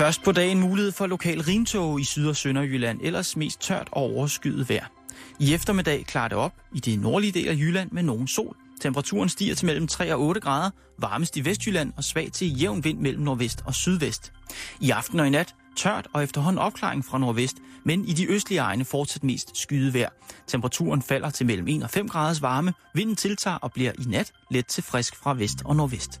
[0.00, 4.02] Først på dagen mulighed for lokal rintog i Syd- og Sønderjylland, ellers mest tørt og
[4.02, 4.86] overskyet vejr.
[5.38, 8.56] I eftermiddag klarer det op i det nordlige del af Jylland med nogen sol.
[8.80, 12.84] Temperaturen stiger til mellem 3 og 8 grader, varmest i Vestjylland og svag til jævn
[12.84, 14.32] vind mellem nordvest og sydvest.
[14.80, 18.60] I aften og i nat tørt og efterhånden opklaring fra nordvest, men i de østlige
[18.60, 20.10] egne fortsat mest skyet vejr.
[20.46, 24.32] Temperaturen falder til mellem 1 og 5 graders varme, vinden tiltager og bliver i nat
[24.50, 26.20] let til frisk fra vest og nordvest.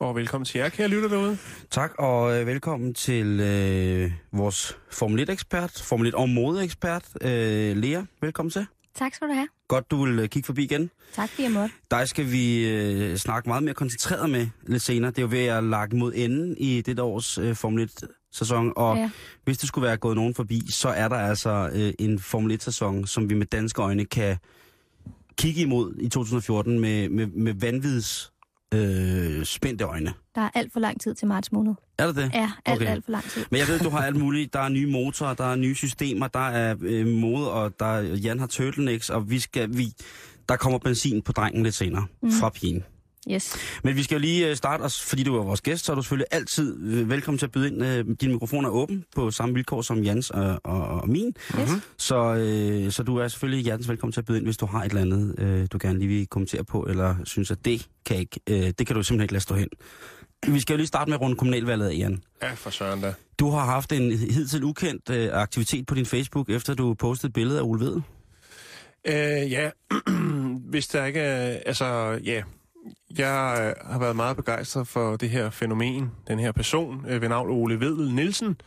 [0.00, 1.38] Og velkommen til jer, kære lytter derude.
[1.70, 8.02] Tak, og øh, velkommen til øh, vores Formel 1-ekspert, Formel 1 og modeekspert, øh, Lea.
[8.20, 8.66] Velkommen til.
[8.94, 9.48] Tak skal du have.
[9.68, 10.90] Godt, du vil øh, kigge forbi igen.
[11.14, 11.74] Tak fordi jeg måtte.
[11.90, 15.10] Dig skal vi øh, snakke meget mere koncentreret med lidt senere.
[15.10, 18.96] Det er jo ved at lage mod enden i det års øh, Formel 1-sæson, og
[18.96, 19.02] ja.
[19.02, 19.10] Ja.
[19.44, 23.06] hvis det skulle være gået nogen forbi, så er der altså øh, en Formel 1-sæson,
[23.06, 24.36] som vi med danske øjne kan
[25.38, 28.32] kigge imod i 2014 med, med, med vanvids
[28.76, 30.12] øh, spændte øjne.
[30.34, 31.74] Der er alt for lang tid til marts måned.
[31.98, 32.30] Er det det?
[32.34, 32.90] Ja, alt, Okay.
[32.90, 33.44] alt for lang tid.
[33.50, 34.52] Men jeg ved, du har alt muligt.
[34.52, 38.00] Der er nye motorer, der er nye systemer, der er øh, mode, og der er,
[38.02, 39.86] Jan har turtlenecks, og vi skal, vi,
[40.48, 42.30] der kommer benzin på drengen lidt senere mm.
[42.32, 42.84] fra pigen.
[43.32, 43.56] Yes.
[43.84, 45.96] Men vi skal jo lige øh, starte os, fordi du er vores gæst, så er
[45.96, 47.84] du selvfølgelig altid øh, velkommen til at byde ind.
[47.84, 51.34] Øh, din mikrofon er åben på samme vilkår som Jans og, og, og min.
[51.60, 51.70] Yes.
[51.98, 54.82] Så, øh, så du er selvfølgelig hjertens velkommen til at byde ind, hvis du har
[54.82, 58.16] et eller andet, øh, du gerne lige vil kommentere på, eller synes, at det kan,
[58.16, 59.68] ikke, øh, det kan du simpelthen ikke lade stå hen.
[60.48, 62.22] Vi skal jo lige starte med rundt kommunalvalget, Jan.
[62.42, 63.14] Ja, for søren da.
[63.38, 67.34] Du har haft en hidtil ukendt øh, aktivitet på din Facebook, efter du postede et
[67.34, 68.02] billede af Ole Vedel.
[69.06, 69.70] Øh, ja,
[70.70, 71.58] hvis der ikke er...
[71.66, 71.84] Altså,
[72.24, 72.42] ja.
[73.18, 77.28] Jeg øh, har været meget begejstret for det her fænomen, den her person øh, ved
[77.28, 78.60] navn Ole Vedel Nielsen,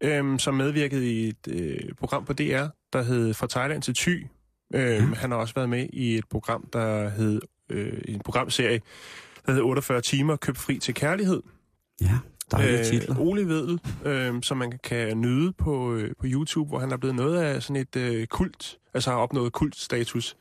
[0.00, 4.26] øh, som medvirkede i et øh, program på DR, der hed Fra Thailand til Thy.
[4.74, 7.40] Øh, Han har også været med i et program, der hed...
[7.70, 8.80] Øh, en programserie,
[9.46, 11.42] der hed 48 timer, køb fri til kærlighed.
[12.00, 12.18] Ja,
[12.60, 13.18] øh, titler.
[13.18, 17.16] Ole Vedel, øh, som man kan nyde på, øh, på YouTube, hvor han er blevet
[17.16, 20.36] noget af sådan et øh, kult, altså har opnået kultstatus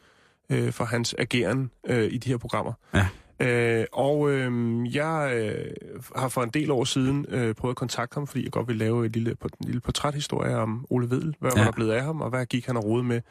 [0.51, 2.73] øh, for hans ageren øh, i de her programmer.
[2.93, 3.07] Ja.
[3.41, 4.51] Øh, og øh,
[4.95, 5.71] jeg øh,
[6.15, 8.75] har for en del år siden øh, prøvet at kontakte ham, fordi jeg godt vil
[8.75, 11.59] lave et lille, en lille portræthistorie om Ole Vedel, hvad ja.
[11.59, 13.21] Var der blevet af ham, og hvad gik han og rode med.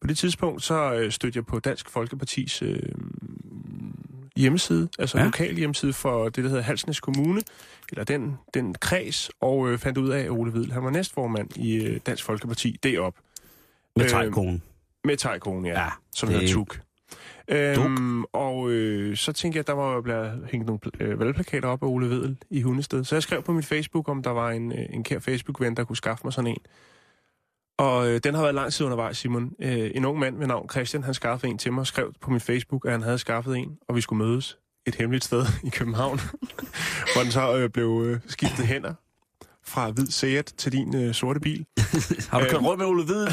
[0.00, 2.78] På det tidspunkt så øh, stødte jeg på Dansk Folkepartis øh,
[4.36, 5.24] hjemmeside, altså ja.
[5.24, 7.40] Lokal hjemmeside for det, der hedder Halsnes Kommune,
[7.90, 11.56] eller den, den kreds, og øh, fandt ud af, at Ole Vedel, han var næstformand
[11.56, 13.14] i øh, Dansk Folkeparti derop.
[13.96, 14.62] Med øh, tegkonen.
[15.06, 16.80] Med tegkonen, ja, Ja, som det- hedder Tuk.
[17.48, 21.82] Øhm, og øh, så tænkte jeg, at der var blevet hængt nogle øh, valgplakater op
[21.82, 23.04] af Ole Vedel i Hundested.
[23.04, 25.84] Så jeg skrev på mit Facebook, om der var en, øh, en kær Facebook-ven, der
[25.84, 26.58] kunne skaffe mig sådan en.
[27.78, 29.52] Og øh, den har været lang tid undervejs, Simon.
[29.62, 32.30] Øh, en ung mand med navn Christian, han skaffede en til mig og skrev på
[32.30, 35.70] min Facebook, at han havde skaffet en, og vi skulle mødes et hemmeligt sted i
[35.70, 36.20] København,
[37.14, 38.94] hvor den så øh, blev øh, skiftet hænder
[39.68, 41.66] fra hvid Seat til din øh, sorte bil.
[42.30, 42.66] Har du kørt Øhm.
[42.66, 43.32] rundt med Ole Vedel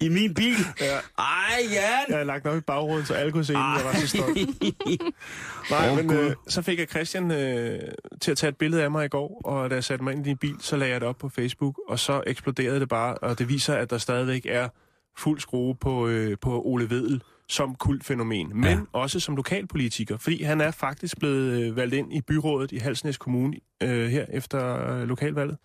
[0.00, 0.54] i min bil?
[0.80, 0.98] Ja.
[1.18, 1.74] Ej, Jan!
[2.08, 3.52] Jeg havde lagt op i bagruden, så alle kunne se.
[3.58, 4.36] Jeg var så stolt.
[5.70, 7.80] Nej, Åh, men øh, så fik jeg Christian øh,
[8.20, 10.26] til at tage et billede af mig i går, og da jeg satte mig ind
[10.26, 13.14] i din bil, så lagde jeg det op på Facebook, og så eksploderede det bare,
[13.14, 14.68] og det viser, at der stadigvæk er
[15.18, 18.78] fuld skrue på, øh, på Ole Vedel som kultfænomen, men Ja.
[18.92, 23.16] også som lokalpolitiker, fordi han er faktisk blevet øh, valgt ind i byrådet i Halsnæs
[23.16, 25.56] Kommune øh, her efter øh, lokalvalget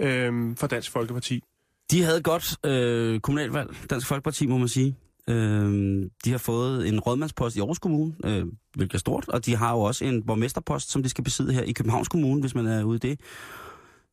[0.00, 1.42] øh, for Dansk Folkeparti.
[1.90, 4.96] De havde godt øh, kommunalvalg, Dansk Folkeparti, må man sige.
[5.28, 8.44] Øh, de har fået en rådmandspost i Aarhus Kommune, øh,
[8.74, 11.62] hvilket er stort, og de har jo også en borgmesterpost, som de skal besidde her
[11.62, 13.20] i Københavns Kommune, hvis man er ude i det.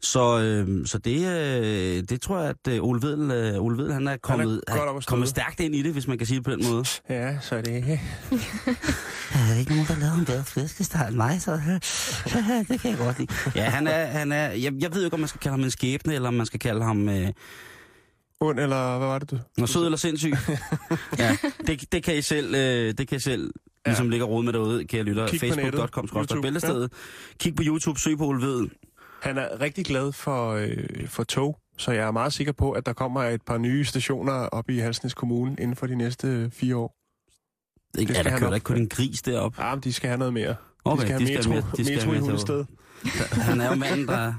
[0.01, 3.93] Så, øh, så det, øh, det tror jeg, at øh, Ole Vedel, øh, Ole Vedel
[3.93, 5.01] han er kommet, at støde.
[5.07, 6.85] kommet stærkt ind i det, hvis man kan sige det på den måde.
[7.09, 7.83] Ja, så er det
[9.33, 11.51] Der er ikke nogen, der laver en bedre flæskesteg end mig, så
[12.69, 13.33] det kan jeg godt lide.
[13.59, 15.71] Ja, han er, han er jeg, jeg ved ikke, om man skal kalde ham en
[15.71, 17.27] skæbne, eller om man skal kalde ham øh,
[18.39, 19.39] ond, eller hvad var det, du?
[19.57, 20.33] Nå, sød eller sindssyg.
[21.17, 21.37] ja,
[21.67, 23.51] det, det kan I selv, øh, det kan I selv
[23.85, 23.89] Ja.
[23.89, 25.25] ligesom ligge og rode med derude, kan jeg lytte.
[25.29, 25.45] Kig på.
[25.55, 26.91] Facebook.com, YouTube, bæltestedet.
[27.39, 28.69] Kig på YouTube, søg på Ole Vedel.
[29.21, 32.85] Han er rigtig glad for, øh, for tog, så jeg er meget sikker på, at
[32.85, 36.75] der kommer et par nye stationer op i Halsnæs Kommune inden for de næste fire
[36.75, 36.95] år.
[37.97, 39.59] Det ja, skal der kører ikke kun en gris derop.
[39.59, 40.55] Ja, men de skal have noget mere.
[40.85, 42.65] Okay, de skal have metro, mere- de skal metro have i Hundested.
[43.49, 44.33] Han er jo manden, der,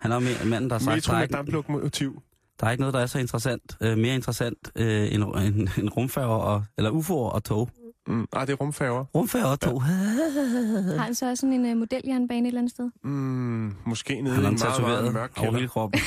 [0.00, 2.22] han er jo manden, der har sagt, Metro er med ikke, damplokomotiv.
[2.60, 5.88] Der er ikke noget, der er så interessant, øh, mere interessant øh, end, end, end
[5.96, 7.70] rumfærger, og, eller UFO'er og tog.
[8.06, 8.26] Mm.
[8.34, 9.04] Nej, det er rumfærger.
[9.14, 9.82] Rumfærger og tog.
[10.98, 12.90] Har han så også sådan en uh, modeljernbane et eller andet sted?
[13.04, 15.68] Mm, måske nede Han i en meget, meget mørk over hele kælder.
[15.68, 16.00] kroppen.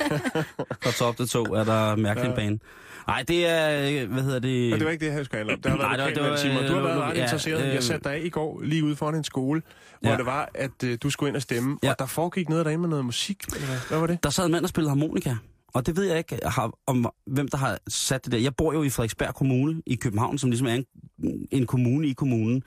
[0.82, 2.34] Fra top til to er der mærkelig Ja.
[2.34, 2.58] bane.
[3.08, 4.70] Nej, det er, øh, hvad hedder det?
[4.70, 5.60] Men det var ikke det, jeg skulle om.
[5.60, 6.56] Det har Nej, været det var- det var, Simon.
[6.66, 7.66] Du har øh, været ret ja, interesseret.
[7.68, 9.62] øh, Jeg satte dig af i går lige ude foran en skole,
[10.00, 10.16] hvor Ja.
[10.16, 11.78] det var, at øh, du skulle ind og stemme.
[11.82, 11.90] Ja.
[11.90, 13.42] Og der foregik noget derinde med noget musik.
[13.54, 13.76] Eller hvad?
[13.88, 14.22] hvad var det?
[14.24, 15.34] Der sad en mand og spillede harmonika.
[15.74, 18.38] Og det ved jeg ikke, har, om hvem der har sat det der.
[18.38, 20.86] Jeg bor jo i Frederiksberg Kommune i København, som ligesom er en,
[21.50, 22.62] en kommune i kommunen.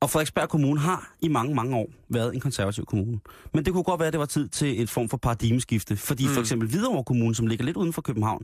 [0.00, 3.20] Og Frederiksberg Kommune har i mange, mange år været en konservativ kommune.
[3.54, 5.96] Men det kunne godt være, at det var tid til et form for paradigmeskifte.
[5.96, 6.30] Fordi mm.
[6.30, 8.42] for eksempel Hvidovre Kommune, som ligger lidt uden for København,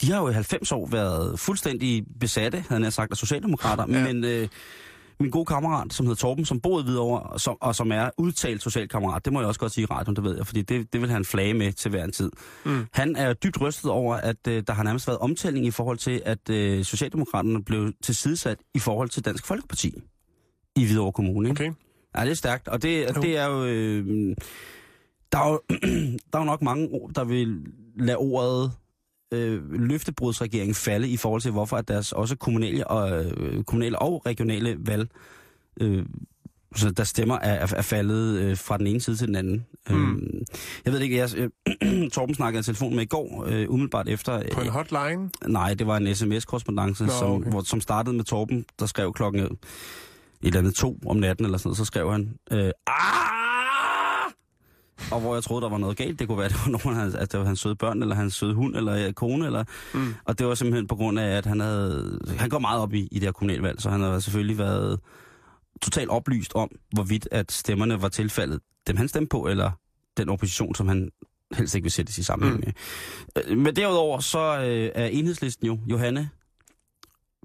[0.00, 3.84] de har jo i 90 år været fuldstændig besatte, havde jeg sagt, af socialdemokrater.
[3.88, 4.04] Ja.
[4.04, 4.48] Men øh,
[5.20, 8.10] min gode kammerat, som hedder Torben, som boede i Hvidovre, og som, og som er
[8.18, 10.92] udtalt socialkammerat, det må jeg også godt sige i radioen, det ved jeg, fordi det,
[10.92, 12.30] det vil han flage med til hver en tid.
[12.64, 12.86] Mm.
[12.92, 16.22] Han er dybt rystet over, at øh, der har nærmest været omtælling i forhold til,
[16.24, 19.94] at øh, Socialdemokraterne blev tilsidesat i forhold til Dansk Folkeparti
[20.76, 21.48] i Hvidovre Kommune.
[21.48, 21.62] Ikke?
[21.62, 21.72] Okay.
[22.16, 23.22] Ja, det er stærkt, og det, Jo.
[23.22, 23.64] det er jo...
[23.64, 24.36] Øh,
[25.32, 25.60] der, er jo
[26.32, 27.66] der er jo nok mange der vil
[27.96, 28.72] lade ordet
[29.32, 34.26] øh, løftebrudsregering falde i forhold til, hvorfor at deres også kommunale og, øh, kommunale og
[34.26, 35.08] regionale valg,
[35.80, 36.06] øh,
[36.76, 39.66] så der stemmer er, er, faldet øh, fra den ene side til den anden.
[39.90, 40.16] Mm.
[40.16, 40.22] Øh,
[40.84, 44.34] jeg ved ikke, jeg, øh, Torben snakkede i telefon med i går, øh, umiddelbart efter...
[44.38, 45.30] Øh, På en hotline?
[45.46, 47.50] Nej, det var en sms-korrespondence, Nå, som, okay.
[47.50, 49.56] hvor, som startede med Torben, der skrev klokken øh, et
[50.42, 53.47] eller andet to om natten, eller sådan noget, så skrev han, øh, "Ah!"
[55.12, 56.18] Og hvor jeg troede, der var noget galt.
[56.18, 58.54] Det kunne være, det var nogen, at det var hans søde børn, eller hans søde
[58.54, 59.64] hund, eller øh, kone, eller...
[59.94, 60.14] Mm.
[60.24, 62.20] Og det var simpelthen på grund af, at han havde...
[62.38, 65.00] Han går meget op i, i det her kommunalvalg, så han har selvfølgelig været
[65.82, 69.70] totalt oplyst om, hvorvidt at stemmerne var tilfaldet dem, han stemte på, eller
[70.16, 71.10] den opposition, som han
[71.54, 72.72] helst ikke vil sættes i sammenhæng Mm.
[73.36, 73.44] med.
[73.52, 76.30] Øh, Men derudover så øh, er enhedslisten jo Johanne,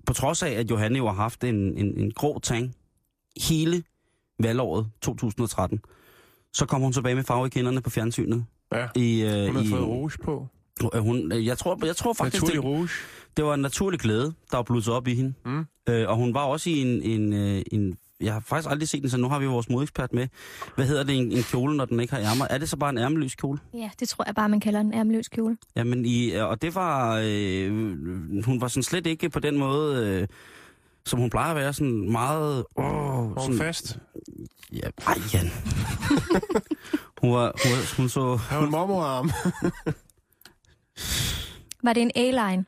[0.06, 2.76] på trods af, at Johanne jo har haft en, en, en grå tang
[3.42, 3.84] hele
[4.40, 5.80] valgåret 2013,
[6.54, 8.46] så kommer hun tilbage med farve i kinderne på fjernsynet.
[8.74, 8.88] Ja.
[8.96, 10.48] I, øh, Hun har i, fået rouge på.
[10.96, 12.90] Øh, Hun, øh, jeg, tror, jeg tror faktisk, Naturlig det, rouge.
[13.38, 15.34] det var en naturlig glæde, der var blusset op i hende.
[15.46, 15.66] Mm.
[15.90, 17.98] Øh, og hun var også i en, en, øh, en...
[18.22, 20.28] Jeg har faktisk aldrig set den, så nu har vi vores modekspert med.
[20.76, 22.48] Hvad hedder det, en, en kjole, når den ikke har ærmer?
[22.50, 23.60] Er det så bare en ærmeløs kjole?
[23.74, 25.58] Ja, det tror jeg bare, man kalder en ærmeløs kjole.
[25.76, 27.22] Jamen, i, og det var...
[27.26, 27.72] Øh,
[28.46, 30.06] hun var sådan slet ikke på den måde...
[30.22, 30.28] Øh,
[31.06, 32.66] som hun plejer at være, sådan meget...
[32.76, 33.98] Åh, Var hun sådan, fast?
[34.74, 35.48] Ja, ej, Jan.
[37.22, 38.36] hun, var, hun, var, hun så...
[38.36, 39.32] Har hun mormorarm?
[41.84, 42.66] Var det en A-line?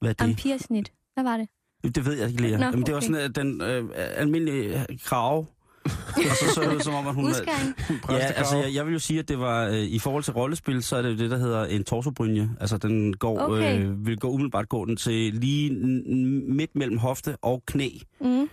[0.00, 0.24] Hvad er det?
[0.24, 0.92] Amperesnit?
[1.14, 1.48] Hvad var det?
[1.94, 2.56] Det ved jeg ikke lige.
[2.56, 3.06] Nå, Jamen, det var okay.
[3.06, 5.46] sådan at den øh, almindelige krave.
[6.30, 7.24] og så så det ud som om, at hun...
[7.24, 7.74] Udskæring?
[8.10, 10.82] Ja, altså jeg, jeg vil jo sige, at det var øh, i forhold til rollespil,
[10.82, 12.50] så er det jo det, der hedder en torsobrynje.
[12.60, 13.80] Altså den går, Okay.
[13.84, 15.70] øh, vil gå umiddelbart gå den til lige
[16.48, 17.88] midt mellem hofte og knæ.
[18.20, 18.48] Mm.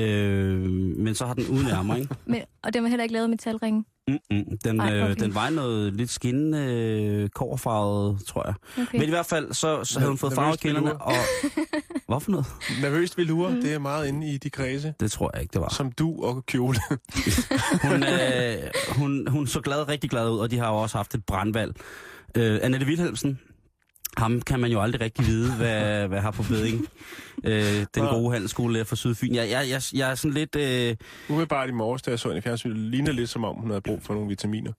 [0.00, 0.60] Øh,
[0.98, 2.14] men så har den uden ærmer, ikke?
[2.26, 3.84] Men, og den var heller ikke lavet af metalringen.
[4.08, 4.58] Mm-mm.
[4.64, 5.14] Den, Ej, øh, okay.
[5.14, 8.54] den var noget lidt skinnende øh, kårfarvet, tror jeg.
[8.82, 8.98] Okay.
[8.98, 11.14] Men i hvert fald, så, så havde hun fået farve kinderne, og...
[12.08, 12.46] Hvad for noget?
[12.82, 14.94] Nervøst velure, det er meget inde i de kredse.
[15.00, 15.68] Det tror jeg ikke, det var.
[15.68, 16.78] Som du og kjole.
[17.82, 21.14] Hun, øh, hun, hun så glad, rigtig glad ud, og de har jo også haft
[21.14, 21.76] et brandvalg.
[22.34, 23.38] Øh, Annette Wilhelmsen,
[24.16, 26.86] ham kan man jo aldrig rigtig vide, hvad, hvad har på beding.
[27.44, 29.34] Øh, den gode handelsskolelærer fra Sydfyn.
[29.34, 30.56] Jeg, jeg, jeg, jeg er sådan lidt...
[30.56, 30.96] Øh,
[31.28, 33.80] Umiddelbart i morges, da jeg så hende i fjernsynet, ligner lidt som om, hun havde
[33.80, 34.72] brug for nogle vitaminer.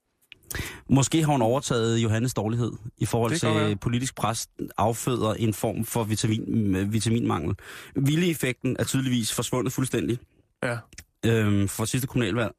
[0.89, 3.75] måske har hun overtaget Johannes dårlighed i forhold Det til være.
[3.75, 7.55] politisk pres afføder en form for vitamin, øh, vitaminmangel.
[7.95, 10.17] Vilde-effekten er tydeligvis forsvundet fuldstændig
[10.63, 10.77] Ja.
[11.25, 12.51] øh, for sidste kommunalvalg.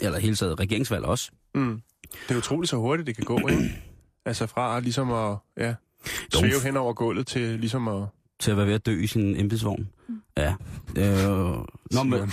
[0.00, 1.30] Eller hele taget regeringsvalg også.
[1.54, 1.80] Mm.
[2.28, 3.82] Det er utroligt så hurtigt, det kan gå, ikke?
[4.26, 5.74] Altså fra ligesom at ja.
[6.34, 8.08] Svæve hen over gulvet til ligesom at...
[8.40, 9.88] til at være ved at dø i sin embedsvogn.
[10.36, 10.54] Ja.
[10.96, 11.06] Øh,
[11.90, 12.32] nå, men, jamen,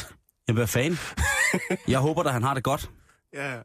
[0.53, 0.99] hvad fanden?
[1.87, 2.89] Jeg håber da, han har det godt.
[3.33, 3.61] Ja, ja.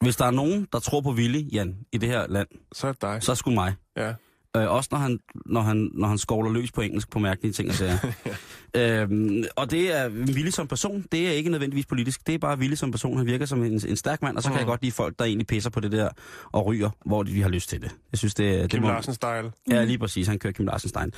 [0.00, 2.92] Hvis der er nogen, der tror på Willy, Jan, i det her land, Så er
[2.92, 3.22] det dig.
[3.22, 3.74] så er det sgu mig.
[3.96, 4.14] Ja.
[4.56, 7.68] Øh, også når han, når, han, når han skovler løs på engelsk på mærkelige ting
[7.68, 7.98] og sager.
[9.02, 12.26] øhm, og det er Willy som person, det er ikke nødvendigvis politisk.
[12.26, 13.16] Det er bare Willy som person.
[13.16, 14.58] Han virker som en, en stærk mand, og så kan Mm.
[14.58, 16.08] jeg godt lide folk, der egentlig pisser på det der
[16.52, 17.90] og ryger, hvor de, de har lyst til det.
[18.12, 19.50] Jeg synes, det, det Kim må, Larsen-style.
[19.70, 20.26] Ja, lige præcis.
[20.26, 21.10] Han kører Kim Larsen-Stein.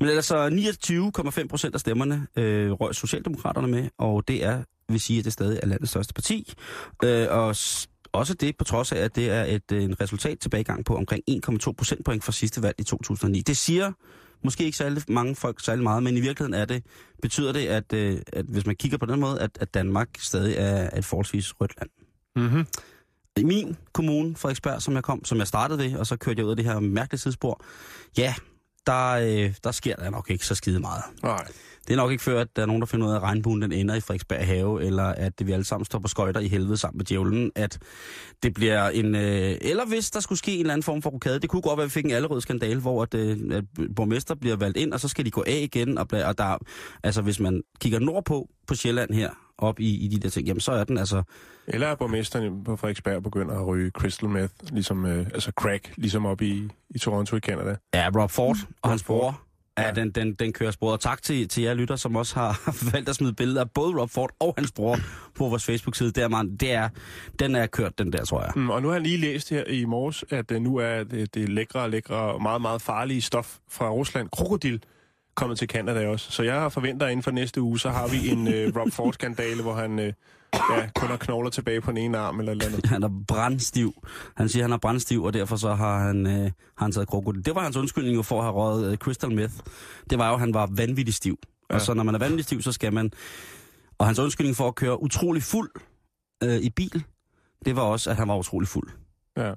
[0.00, 0.48] Men altså
[1.40, 5.32] 29,5 procent af stemmerne øh, røg Socialdemokraterne med, og det er, vil sige, at det
[5.32, 6.52] stadig er landets største parti.
[7.04, 7.56] Øh, og
[8.14, 11.22] også det på trods af, at det er et, øh, en resultat tilbagegang på omkring
[11.30, 13.40] 1,2 procentpoint fra sidste valg i 2009.
[13.40, 13.92] Det siger
[14.44, 16.84] måske ikke særlig mange folk særlig meget, men i virkeligheden er det,
[17.22, 20.54] betyder det, at, øh, at hvis man kigger på den måde, at, at Danmark stadig
[20.58, 21.90] er et forholdsvis rødt land.
[22.36, 22.66] Mm-hmm.
[23.36, 26.46] I min kommune, Frederiksberg, som jeg kom, som jeg startede ved, og så kørte jeg
[26.46, 27.64] ud af det her mærkelige tidsspor,
[28.18, 28.34] ja,
[28.86, 31.02] der, øh, der sker der nok ikke så skide meget.
[31.22, 31.44] Nej.
[31.88, 33.62] Det er nok ikke før, at der er nogen, der finder ud af, at regnbuen
[33.62, 36.76] den ender i Frederiksberg have, eller at vi alle sammen står på skøjter i helvede
[36.76, 37.78] sammen med djævlen, at
[38.42, 39.14] det bliver en...
[39.14, 41.76] Øh, eller hvis der skulle ske en eller anden form for rokade, det kunne godt
[41.76, 43.64] være, at vi fik en allerød skandal, hvor at, øh, at
[43.96, 46.58] borgmester bliver valgt ind, og så skal de gå af igen, og, og der,
[47.02, 50.60] altså hvis man kigger nordpå på Sjælland her, op i, i de der ting, jamen
[50.60, 51.22] så er den altså...
[51.66, 56.26] Eller er borgmesteren på Frederiksberg begynder at ryge crystal meth, ligesom, øh, altså crack, ligesom
[56.26, 57.76] op i, i Toronto i Canada.
[57.94, 59.20] Ja, Rob Ford og hans Ford.
[59.20, 59.42] bror,
[59.78, 60.92] ja, den, den, den kører sporet.
[60.92, 62.60] Og tak til, til jer lytter, som også har
[62.92, 64.98] valgt at smide billeder af både Rob Ford og hans bror
[65.34, 66.10] på vores Facebook-side.
[66.10, 66.88] Det er, man, det er,
[67.38, 68.52] den er kørt, den der, tror jeg.
[68.56, 71.34] Mm, og nu har jeg lige læst her i morges, at øh, nu er det,
[71.34, 74.82] det lækre, lækre og meget, meget farlige stof fra Rusland, krokodil,
[75.34, 76.30] kommet til Canada også.
[76.30, 79.62] Så jeg forventer, at inden for næste uge, så har vi en øh, Rob Ford-skandale,
[79.62, 80.12] hvor han øh,
[80.54, 82.86] ja, kun har knogler tilbage på den ene arm eller eller andet.
[82.90, 83.94] Han er brændstiv.
[84.36, 86.32] Han siger, han er brændstiv, og derfor så har han, øh,
[86.76, 87.44] har han taget krokodil.
[87.44, 89.54] Det var hans undskyldning jo for at have røget øh, crystal meth.
[90.10, 91.38] Det var jo, at han var vanvittig stiv.
[91.70, 91.74] Ja.
[91.74, 93.10] Og så når man er vanvittig stiv, så skal man...
[93.98, 95.70] Og hans undskyldning for at køre utrolig fuld
[96.42, 97.04] øh, i bil,
[97.64, 98.88] det var også, at han var utrolig fuld.
[99.36, 99.52] Ja.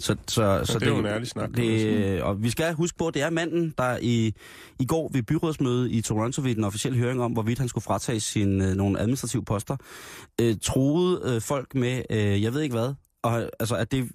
[0.00, 2.24] Så, så, så det er jo en ærlig snak, Det, sige.
[2.24, 4.32] og vi skal huske på, at det er manden, der i,
[4.80, 8.20] i går ved byrådsmøde i Toronto ved den officielle høring om, hvorvidt han skulle fratage
[8.20, 9.76] sin, øh, nogle administrative poster,
[10.40, 14.08] øh, troede øh, folk med, øh, jeg ved ikke hvad, og altså at det,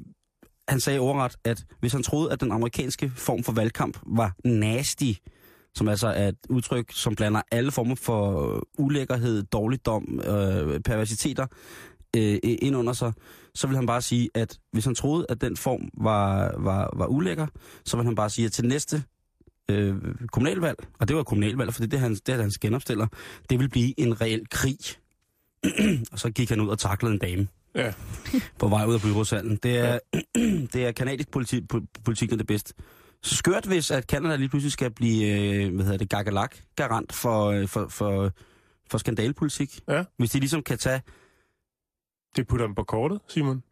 [0.67, 5.11] han sagde overret, at hvis han troede, at den amerikanske form for valgkamp var nasty,
[5.75, 11.47] som altså er et udtryk, som blander alle former for øh, ulækkerhed, dårligdom, øh, perversiteter
[12.15, 13.13] øh, ind under sig,
[13.55, 17.05] så vil han bare sige, at hvis han troede, at den form var, var, var
[17.05, 17.47] ulækker,
[17.85, 19.03] så vil han bare sige, at til næste
[19.71, 19.95] øh,
[20.31, 23.07] kommunalvalg, og det var kommunalvalg, for det er det, han, det hans genopstiller,
[23.49, 24.77] det vil blive en reel krig.
[26.11, 27.93] og så gik han ud og taklede en dame Ja.
[28.59, 29.59] på vej ud af byrådshallen.
[29.63, 29.99] Det er,
[30.73, 32.73] det er kanadisk politi, po- politik, der er det bedst.
[33.21, 37.13] Så skørt, hvis at Canada lige pludselig skal blive, øh, hvad hedder det, gagalak garant
[37.13, 38.31] for, øh, for, for,
[38.91, 39.79] for skandalpolitik.
[39.89, 40.03] Ja.
[40.17, 41.01] Hvis de ligesom kan tage
[42.35, 43.63] Det putter dem på kortet, Simon.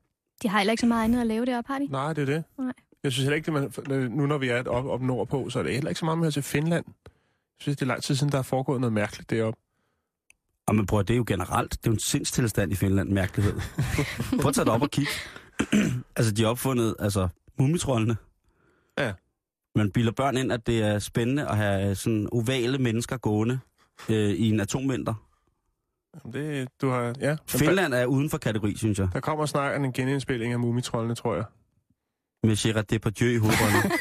[0.44, 1.88] De har heller ikke så meget andet at lave deroppe, har de?
[1.88, 2.44] Nej, det er det.
[2.58, 2.74] Nej.
[3.03, 5.63] Jeg synes heller ikke, det man, nu når vi er op, op nordpå, så er
[5.63, 6.86] det heller ikke så meget med til Finland.
[6.88, 7.13] Jeg
[7.60, 9.60] synes, det er lang tid siden, der er foregået noget mærkeligt deroppe.
[10.68, 13.53] Og man prøver, det er jo generelt, det er jo en sindstilstand i Finland, mærkelighed.
[14.41, 15.12] Prøv at tage det op og kigge.
[16.18, 17.27] altså, de har opfundet, altså,
[17.60, 18.18] mumitrollene.
[18.98, 19.13] Ja.
[19.75, 23.60] Man bilder børn ind, at det er spændende at have sådan ovale mennesker gående
[24.10, 25.13] øh, i en atomvinter.
[26.15, 27.36] Jamen, Det, du har, ja.
[27.48, 29.08] Finland er uden for kategori, synes jeg.
[29.13, 31.44] Der, kommer snart en genindspilling af Mumitrollene, tror jeg.
[32.44, 33.91] Med Gerard Depardieu i hovedrollen.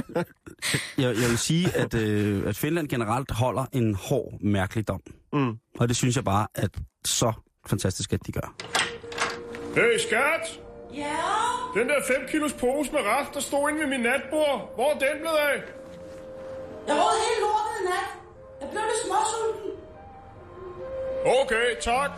[1.04, 5.00] jeg, jeg vil sige, at, øh, at Finland generelt holder en hård mærkeligdom.
[5.32, 5.58] Mm.
[5.78, 6.70] Og det synes jeg bare, at
[7.04, 7.32] så
[7.66, 8.54] fantastisk, at de gør.
[9.74, 10.60] Hey, skat!
[10.94, 11.16] Ja?
[11.74, 14.72] Den der 5 kilos pose med ret, der stod inde ved min natbord.
[14.74, 15.56] Hvor er den blevet af?
[16.86, 18.08] Jeg råd hele lortet i nat.
[18.60, 19.70] Jeg blev lidt småsulten.
[21.24, 22.10] Okay, tak.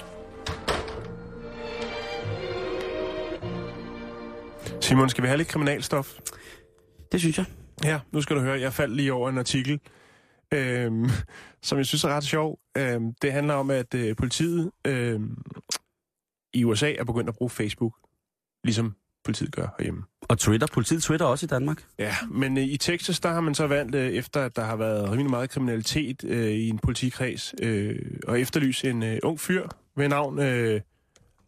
[4.80, 6.18] Simon, skal vi have lidt kriminalstof?
[7.12, 7.47] Det synes jeg.
[7.85, 8.61] Ja, nu skal du høre.
[8.61, 9.80] Jeg faldt lige over en artikel,
[10.54, 11.09] øhm,
[11.62, 12.59] som jeg synes er ret sjov.
[12.76, 15.38] Øhm, det handler om, at øh, politiet øhm,
[16.54, 17.94] i USA er begyndt at bruge Facebook,
[18.64, 20.02] ligesom politiet gør herhjemme.
[20.29, 20.67] Og Twitter.
[20.73, 21.85] Politiet Twitter også i Danmark.
[21.99, 24.76] Ja, men øh, i Texas, der har man så valgt, øh, efter at der har
[24.76, 27.99] været rimelig meget kriminalitet øh, i en politikreds, øh,
[28.29, 30.81] og efterlyse en øh, ung fyr ved navn øh,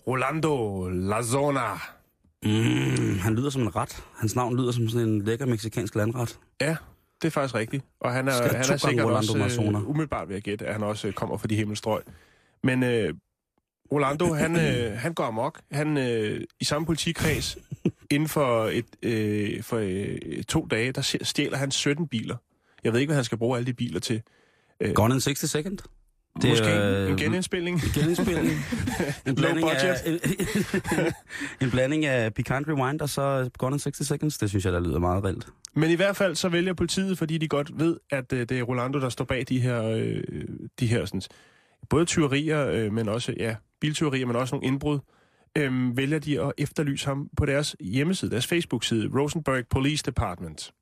[0.07, 1.73] Rolando Lazona.
[2.45, 4.05] Mm, han lyder som en ret.
[4.17, 6.39] Hans navn lyder som sådan en lækker meksikansk landret.
[6.61, 6.77] Ja,
[7.23, 7.85] det er faktisk rigtigt.
[8.01, 10.83] Og han er, han er sikkert Rolando også, øh, umiddelbart ved at gætte, at han
[10.83, 12.03] også øh, kommer fra de himmelstrøg.
[12.65, 13.15] Men øh,
[13.95, 15.61] Rolando, han, øh, han går amok.
[15.73, 17.59] Han øh, i samme politikreds,
[18.11, 22.37] inden for, et, øh, for øh, to dage, der stjæler han 17 biler.
[22.85, 24.23] Jeg ved ikke, hvad han skal bruge alle de biler til.
[24.95, 25.79] Gone in 60 second.
[26.43, 27.81] Det Måske er, en, en genindspilning.
[27.99, 28.53] genindspilning.
[29.27, 30.21] en, blanding af, en,
[31.67, 34.39] en blanding af Piquant Rewind og så Gone in 60 seconds.
[34.39, 35.47] Det synes jeg, der lyder meget reelt.
[35.75, 38.63] Men i hvert fald så vælger politiet, fordi de godt ved, at øh, det er
[38.63, 40.23] Rolando, der står bag de her, øh,
[40.81, 41.23] de her sådan,
[41.89, 44.99] både tyverier, øh, men også ja, biltyverier, men også nogle indbrud,
[45.59, 50.73] øh, vælger de at efterlyse ham på deres hjemmeside, deres Facebook-side, Rosenberg Police Department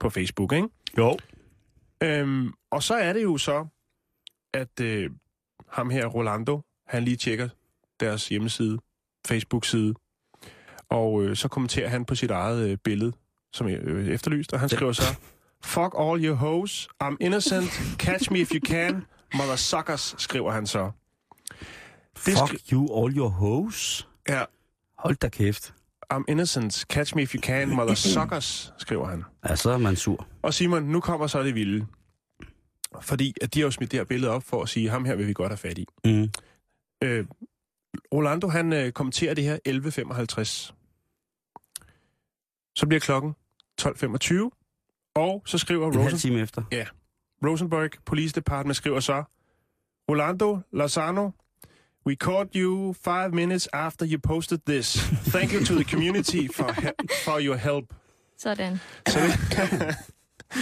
[0.00, 0.68] på Facebook, ikke?
[0.98, 1.18] Jo.
[2.02, 3.66] Øhm, og så er det jo så,
[4.54, 5.10] at øh,
[5.68, 7.48] ham her, Rolando, han lige tjekker
[8.00, 8.78] deres hjemmeside,
[9.26, 9.94] Facebook-side,
[10.88, 13.12] og øh, så kommenterer han på sit eget øh, billede,
[13.52, 15.16] som er øh, efterlyst, og han skriver så,
[15.64, 20.66] Fuck all your hoes, I'm innocent, catch me if you can, mother suckers, skriver han
[20.66, 20.90] så.
[22.24, 24.08] Det Fuck you all your hoes.
[24.28, 24.44] Ja,
[24.98, 25.74] Hold da kæft.
[26.14, 26.84] I'm innocent.
[26.90, 29.24] Catch me if you can, mother suckers, skriver han.
[29.48, 30.26] Ja, så er man sur.
[30.42, 31.86] Og Simon, nu kommer så det vilde.
[33.00, 35.14] Fordi at de har jo smidt det her billede op for at sige, ham her
[35.14, 35.86] vil vi godt have fat i.
[36.04, 36.30] Mm.
[37.02, 37.26] Øh,
[38.14, 40.72] Rolando, han øh, kommenterer det her 11.55.
[42.74, 43.34] Så bliver klokken
[43.82, 46.62] 12.25, og så skriver En halv Rosen, time efter.
[47.46, 49.24] Rosenberg Police Department skriver så,
[50.10, 51.30] Rolando Lozano,
[52.06, 54.96] we caught you five minutes after you posted this.
[55.34, 57.84] Thank you to the community for, he- for your help.
[58.38, 58.80] Sådan.
[59.08, 59.96] Så det,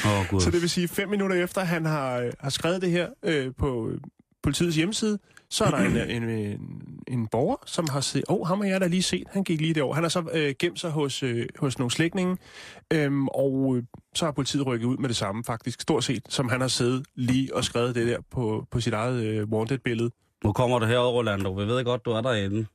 [0.05, 0.41] oh, gud.
[0.41, 3.53] så det vil sige, fem minutter efter han har, øh, har skrevet det her øh,
[3.59, 4.01] på øh,
[4.43, 5.19] politiets hjemmeside,
[5.51, 6.59] så er der en, en, en,
[7.09, 9.61] en borger, som har set, åh, oh, ham har jeg da lige set, han gik
[9.61, 9.95] lige derover.
[9.95, 12.37] Han har så øh, gemt sig hos, øh, hos nogle slægtninge,
[12.93, 13.83] øhm, og øh,
[14.15, 17.07] så har politiet rykket ud med det samme faktisk, stort set, som han har siddet
[17.15, 20.11] lige og skrevet det der på, på sit eget øh, wanted-billede.
[20.45, 21.53] Nu kommer du herud, Rolando.
[21.53, 22.67] Vi ved godt, du er derinde.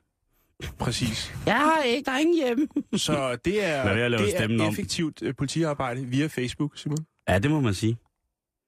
[0.80, 1.34] Præcis.
[1.46, 2.68] Jeg har ikke, der er ingen hjemme.
[2.98, 4.70] Så det er, det stemmen er om.
[4.72, 6.98] effektivt øh, politiarbejde via Facebook, Simon.
[7.30, 7.98] Ja, det må man sige.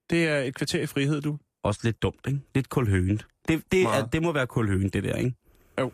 [0.09, 1.37] Det er et kvarter i frihed, du.
[1.63, 2.39] Også lidt dumt, ikke?
[2.55, 3.21] Lidt kulhøen.
[3.47, 5.33] Det, det, er, det må være kulhøen, det der, ikke?
[5.79, 5.91] Jo.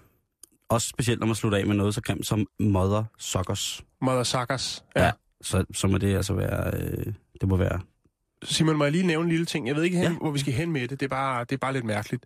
[0.70, 3.84] Også specielt, når man slutter af med noget så grimt som mother suckers.
[4.02, 4.86] Mother suckers.
[4.96, 5.12] Ja.
[5.42, 6.72] Så, så må det altså være...
[6.82, 7.80] Øh, det må være...
[8.44, 9.68] Simon, må jeg lige nævne en lille ting?
[9.68, 10.12] Jeg ved ikke, hen, Ja.
[10.12, 10.18] ja.
[10.18, 11.00] hvor vi skal hen med det.
[11.00, 12.26] Det er bare, det er bare lidt mærkeligt.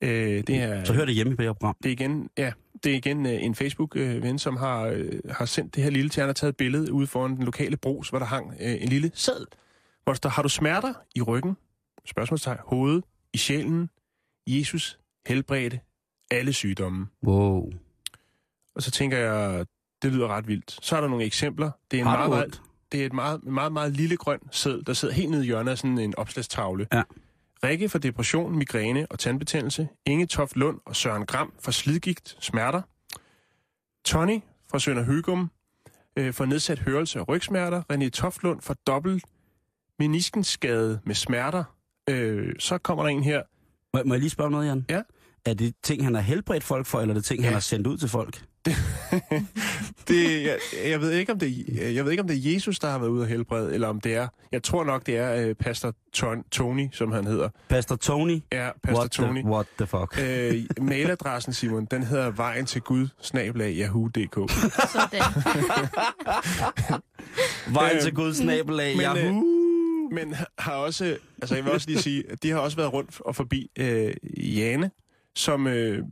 [0.00, 0.10] Øh,
[0.46, 1.76] det er, Så hør det hjemme i det her program.
[1.82, 2.52] det er igen, ja,
[2.84, 6.20] det er igen øh, en Facebook-ven, som har, øh, har sendt det her lille til.
[6.20, 8.88] Han har taget et billede ude foran den lokale brus, hvor der hang øh, en
[8.88, 9.46] lille sæd.
[10.04, 11.56] Hvor der står, har du smerter i ryggen?
[12.06, 12.58] Spørgsmålstegn.
[12.66, 13.90] Hovedet, i sjælen.
[14.46, 15.80] Jesus helbredte
[16.30, 17.06] alle sygdomme.
[17.26, 17.70] Wow.
[18.74, 19.66] Og så tænker jeg,
[20.02, 20.78] det lyder ret vildt.
[20.82, 21.70] Så er der nogle eksempler.
[21.90, 24.92] Det er, en meget, meget, det er et meget, meget, meget lille grøn sæd, der
[24.92, 26.86] sidder helt nede i hjørnet af sådan en opslagstavle.
[26.92, 27.02] Ja.
[27.64, 29.88] Rikke for depression, migræne og tandbetændelse.
[30.06, 32.82] Inge Toft Lund og Søren Gram for slidgigt, smerter.
[34.04, 34.40] Tony
[34.70, 35.50] fra Sønder Hygum
[36.16, 37.82] øh, for nedsat hørelse og rygsmerter.
[37.92, 39.24] René Toftlund for dobbelt
[39.98, 41.64] meniskenskade med smerter.
[42.10, 43.42] Øh, så kommer der en her.
[43.94, 44.84] Må, må jeg lige spørge noget, Jan?
[44.90, 45.02] Ja.
[45.46, 47.44] Er det ting, han har helbredt folk for, eller er det ting, ja.
[47.44, 48.44] han har sendt ud til folk?
[50.08, 52.78] Det, jeg, jeg, ved ikke, om det, er- jeg ved ikke, om det er Jesus,
[52.78, 54.28] der har været ude og helbrede, eller om det er...
[54.52, 57.48] Jeg tror nok, det er øh, pastor Ton, Tony, som han hedder.
[57.68, 58.40] Pastor Tony?
[58.52, 59.40] Ja, pastor what Tony.
[59.40, 60.18] The, what the fuck?
[60.22, 64.50] Øh, mailadressen, Simon, den hedder vejen til Gud, snabelag, yahoo.dk.
[64.92, 65.20] Sådan.
[67.74, 69.42] Vejen øh, til Guds nabelag, men, øh, Yahoo!
[70.12, 73.36] Men har også, altså jeg vil også lige sige, de har også været rundt og
[73.36, 74.90] forbi øh, Jane,
[75.36, 76.02] som øh,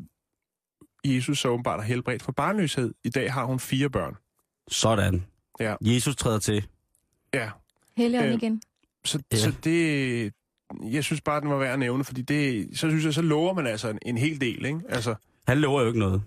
[1.05, 2.95] Jesus så åbenbart har helbredt for barnløshed.
[3.05, 4.17] I dag har hun fire børn.
[4.69, 5.25] Sådan.
[5.61, 5.75] Ja.
[5.81, 6.67] Jesus træder til.
[7.35, 7.51] Ja,
[7.97, 8.63] Helligånd Øh, igen.
[9.05, 9.37] så, Ja.
[9.37, 10.33] så det...
[10.85, 13.55] Jeg synes bare, den var værd at nævne, fordi det, så synes jeg, så lover
[13.55, 14.81] man altså en, en hel del, ikke?
[14.89, 15.15] Altså,
[15.49, 16.23] Han lover jo ikke noget.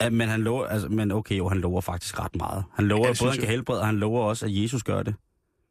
[0.00, 2.64] Ja, men han lover, altså, men okay, jo, han lover faktisk ret meget.
[2.74, 5.14] Han lover Ja, både, han kan helbrede, og han lover også, at Jesus gør det.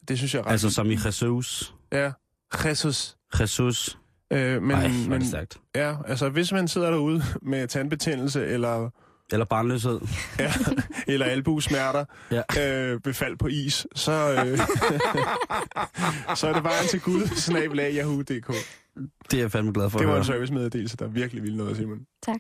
[0.08, 1.74] det synes jeg ret Altså som i Jesus.
[1.92, 2.12] Ja,
[2.66, 3.18] Jesus.
[3.42, 3.98] Jesus.
[4.32, 5.58] Øh, men, Ej, men det stærkt.
[5.76, 8.90] ja, altså hvis man sidder derude med tandbetændelse eller,
[9.32, 10.00] Eller barnløshed.
[10.40, 10.54] ja,
[11.08, 12.64] eller albusmerter, Ja.
[12.72, 14.12] øh, befald på is, så,
[14.46, 14.58] øh,
[16.38, 17.22] så er det vejen til Gud,
[17.96, 18.54] yahoo.dk.
[19.32, 22.00] Det er jeg fandme glad for Det var en servicemeddelelse, der virkelig ville noget, Simon.
[22.26, 22.38] Tak.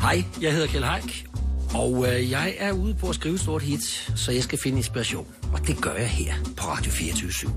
[0.00, 1.26] Hej, jeg hedder Kjell Haik,
[1.74, 3.82] og øh, jeg er ude på at skrive stort hit,
[4.16, 5.26] så jeg skal finde inspiration.
[5.52, 7.50] Og det gør jeg her på Radio 24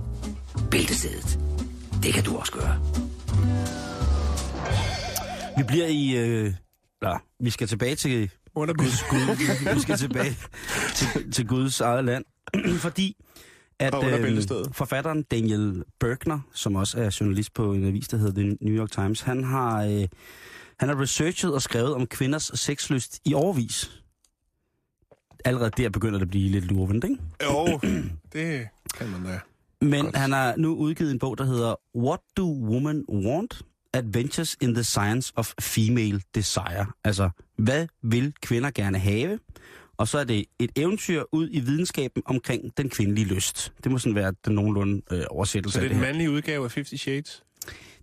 [0.71, 1.39] Bæltestedet.
[2.03, 2.79] Det kan du også gøre.
[5.57, 6.17] Vi bliver i...
[6.17, 6.53] Øh,
[7.03, 9.75] ja, vi skal tilbage til Under Guds Gud.
[9.75, 10.37] vi skal tilbage
[10.95, 12.25] til, til Guds eget land.
[12.85, 13.15] Fordi
[13.79, 18.57] at øh, forfatteren Daniel Bergner, som også er journalist på en avis, der hedder The
[18.61, 20.07] New York Times, han har, øh,
[20.79, 24.03] han har researchet og skrevet om kvinders sexlyst i overvis.
[25.45, 27.17] Allerede der begynder det at blive lidt lurvendt, ikke?
[27.43, 27.79] Jo,
[28.33, 29.39] det kan man da.
[29.81, 30.15] Men Godt.
[30.15, 33.61] han har nu udgivet en bog, der hedder What Do Women Want?
[33.93, 36.85] Adventures in the Science of Female Desire.
[37.03, 39.39] Altså, hvad vil kvinder gerne have?
[39.97, 43.73] Og så er det et eventyr ud i videnskaben omkring den kvindelige lyst.
[43.83, 46.05] Det må sådan være den nogenlunde øh, oversættelse Så det er den her.
[46.05, 47.43] mandlige udgave af Fifty Shades?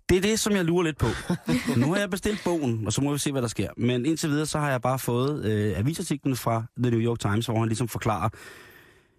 [0.09, 1.07] Det er det, som jeg lurer lidt på.
[1.77, 3.69] nu har jeg bestilt bogen, og så må vi se, hvad der sker.
[3.77, 7.45] Men indtil videre, så har jeg bare fået øh, avisartiklen fra The New York Times,
[7.45, 8.29] hvor han ligesom forklarer,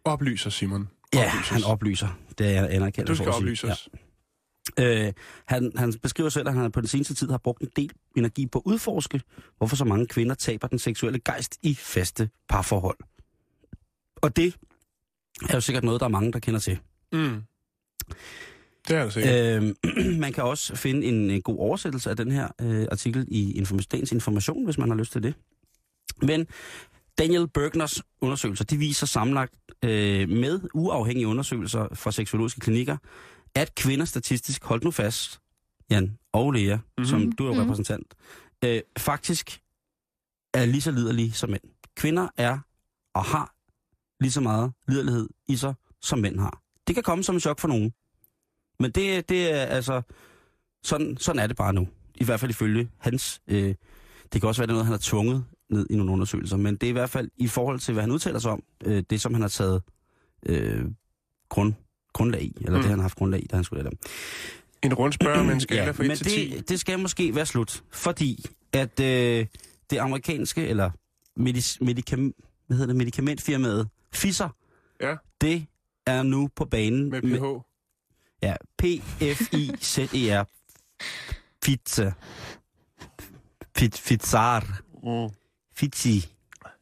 [0.05, 0.89] Oplyser, Simon.
[1.15, 1.49] Ja, Oplys os.
[1.49, 2.09] han oplyser.
[2.39, 3.09] Det er jeg anerkendt.
[3.09, 3.89] Du skal oplyse os.
[4.79, 5.13] Øh,
[5.47, 8.47] han, han beskriver selv, at han på den seneste tid har brugt en del energi
[8.47, 9.21] på at udforske,
[9.59, 12.99] hvorfor så mange kvinder taber den seksuelle gejst i faste parforhold.
[14.17, 14.55] Og det
[15.49, 16.79] er jo sikkert noget, der er mange, der kender til.
[17.13, 17.43] Mm.
[18.89, 19.63] Det er det sikkert.
[19.63, 23.63] Øh, man kan også finde en, en god oversættelse af den her øh, artikel i
[23.63, 25.35] Inform- Dagens Information, hvis man har lyst til det.
[26.23, 26.47] Men
[27.21, 29.55] Daniel Bergners undersøgelser, de viser sammenlagt
[29.85, 32.97] øh, med uafhængige undersøgelser fra seksologiske klinikker,
[33.55, 35.41] at kvinder statistisk, hold nu fast,
[35.91, 37.05] Jan og Lea, mm-hmm.
[37.05, 37.61] som du er Mhm.
[37.61, 38.15] repræsentant,
[38.65, 39.61] øh, faktisk
[40.55, 41.63] er lige så liderlige som mænd.
[41.97, 42.59] Kvinder er
[43.15, 43.55] og har
[44.21, 46.63] lige så meget liderlighed i sig, som mænd har.
[46.87, 47.93] Det kan komme som en chok for nogen.
[48.79, 50.03] Men det, det er altså...
[50.83, 51.89] Sådan, sådan er det bare nu.
[52.15, 53.41] I hvert fald ifølge hans...
[53.49, 53.75] Øh,
[54.33, 56.75] det kan også være, det er noget, han har tvunget ned i nogle undersøgelser, men
[56.77, 59.21] det er i hvert fald i forhold til, hvad han udtaler sig om, øh, det
[59.21, 59.83] som han har taget
[60.47, 60.85] øh,
[61.49, 61.73] grund,
[62.13, 62.83] grundlag i, eller mm.
[62.83, 63.99] Det han har haft grundlag i, da han skulle lade dem.
[64.83, 66.57] En rundspørg med en skala Ja, fra men 1 til 10.
[66.57, 69.47] det, det skal måske være slut, fordi at øh,
[69.91, 70.91] det amerikanske, eller
[71.37, 72.35] medis, medikam,
[72.67, 74.49] hvad hedder det, medikamentfirmaet Pfizer,
[75.01, 75.17] Ja.
[75.41, 75.67] det
[76.07, 77.65] er nu på banen Med PH.
[78.43, 80.45] Ja, P-F-I-Z-E-R.
[81.63, 82.13] Pizza.
[83.79, 84.81] Fitzar.
[85.03, 85.35] Mm.
[85.81, 86.35] Fitzi.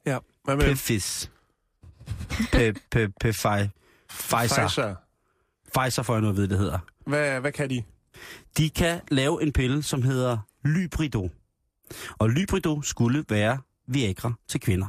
[0.07, 0.65] Ja, hvad med?
[0.65, 1.31] Pefis.
[2.53, 3.69] Pe, pe, pe, Pfizer.
[4.11, 4.95] Pfizer.
[5.79, 6.79] Pfizer får jeg nu at vide, det hedder.
[7.07, 7.83] Hvad, hvad kan de?
[8.57, 11.31] De kan lave en pille, som hedder Lybrido.
[12.19, 14.87] Og Lybrido skulle være Viagra til kvinder.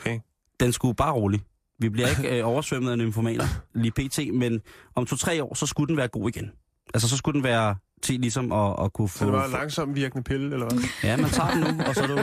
[0.00, 0.20] Okay.
[0.60, 1.40] Den skulle bare rolig.
[1.78, 4.60] Vi bliver ikke øh, oversvømmet af nymfomaner lige pt, men
[4.94, 6.52] om to-tre år, så skulle den være god igen.
[6.94, 9.18] Altså, så skulle den være til ligesom at, at kunne få...
[9.18, 10.82] Så det var en langsom virkende pille, eller hvad?
[11.04, 12.18] Ja, man tager den nu, og så er du,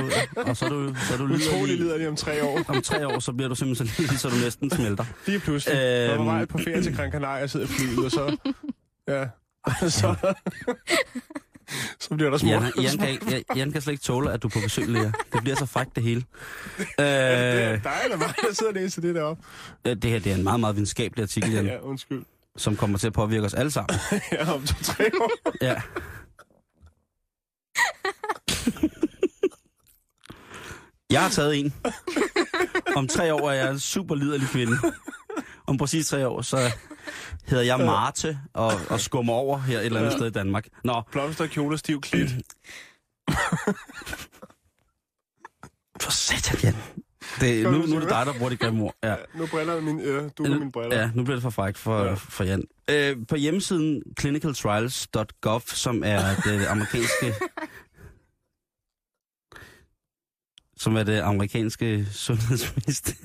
[0.49, 1.77] og så er du, så er du Utrolig liderlig.
[1.79, 2.61] lider de om tre år.
[2.75, 5.05] Om tre år, så bliver du simpelthen så lidelig, så du næsten smelter.
[5.27, 5.75] Lige pludselig.
[5.75, 6.27] Øhm...
[6.27, 8.37] Jeg var på ferie til Gran Canaria og sidder flyet, og så...
[9.07, 9.25] Ja.
[9.99, 10.15] så...
[11.99, 12.49] så bliver der små...
[12.49, 15.03] Jan, Jan, kan, Jan kan slet ikke tåle, at du er på besøg, Lea.
[15.33, 16.23] Det bliver så frækt, det hele.
[16.79, 19.43] Øh, det er dig eller mig, der sidder og læser det deroppe.
[19.87, 22.23] øh, det her det er en meget, meget videnskabelig artikel, Jan, Ja, undskyld.
[22.57, 23.99] Som kommer til at påvirke os alle sammen.
[24.31, 25.31] Ja, om to-tre år.
[25.61, 25.81] Ja.
[31.09, 31.73] Jeg har taget en.
[32.95, 34.77] Om tre år er jeg en super liderlig kvinde.
[35.67, 36.71] Om præcis tre år, så
[37.47, 40.17] hedder jeg Marte og, og skummer over her et eller andet Ja.
[40.17, 40.67] sted i Danmark.
[40.83, 42.29] Nå, Blomster, kjole, stiv klit.
[46.01, 46.75] for satan, Jan.
[47.39, 48.95] Det, nu, nu er det dig, der bruger det grimme ord.
[49.03, 49.15] Ja.
[49.35, 50.29] Nu briller mine ører.
[50.29, 50.99] Du er mine briller.
[50.99, 52.13] Ja, nu bliver det for frækt for, ja.
[52.13, 52.63] For Jan.
[52.89, 57.33] Øh, på hjemmesiden clinicaltrials.gov, som er det amerikanske...
[60.77, 63.13] som er det amerikanske sundhedsminister.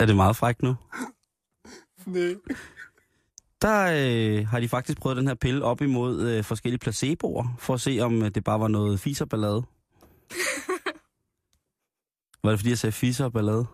[0.00, 0.76] er det meget frækt nu?
[2.06, 2.34] Nej.
[3.62, 7.74] Der øh, har de faktisk prøvet den her pille op imod øh, forskellige placeboer, for
[7.74, 9.62] at se, om øh, det bare var noget fiserballade.
[12.44, 13.66] Var det fordi, jeg sagde fiserballade?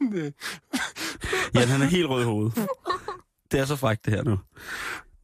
[0.00, 0.32] Nej.
[1.54, 2.68] Ja, han er helt rød i hovedet.
[3.52, 4.38] Det er så frækt, det her nu.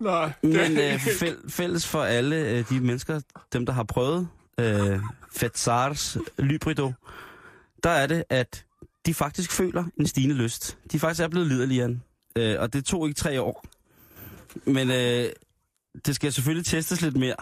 [0.00, 0.32] Nej.
[0.42, 3.20] Men øh, fæl, fælles for alle øh, de mennesker,
[3.52, 4.28] dem der har prøvet
[4.60, 5.00] øh,
[5.32, 6.92] Fetsars Lybrido,
[7.82, 8.64] der er det, at
[9.06, 10.78] de faktisk føler en stigende lyst.
[10.92, 12.02] De faktisk er blevet liderlige, Jan.
[12.36, 13.64] Øh, og det tog ikke tre år.
[14.64, 15.30] Men øh,
[16.06, 17.36] det skal selvfølgelig testes lidt mere.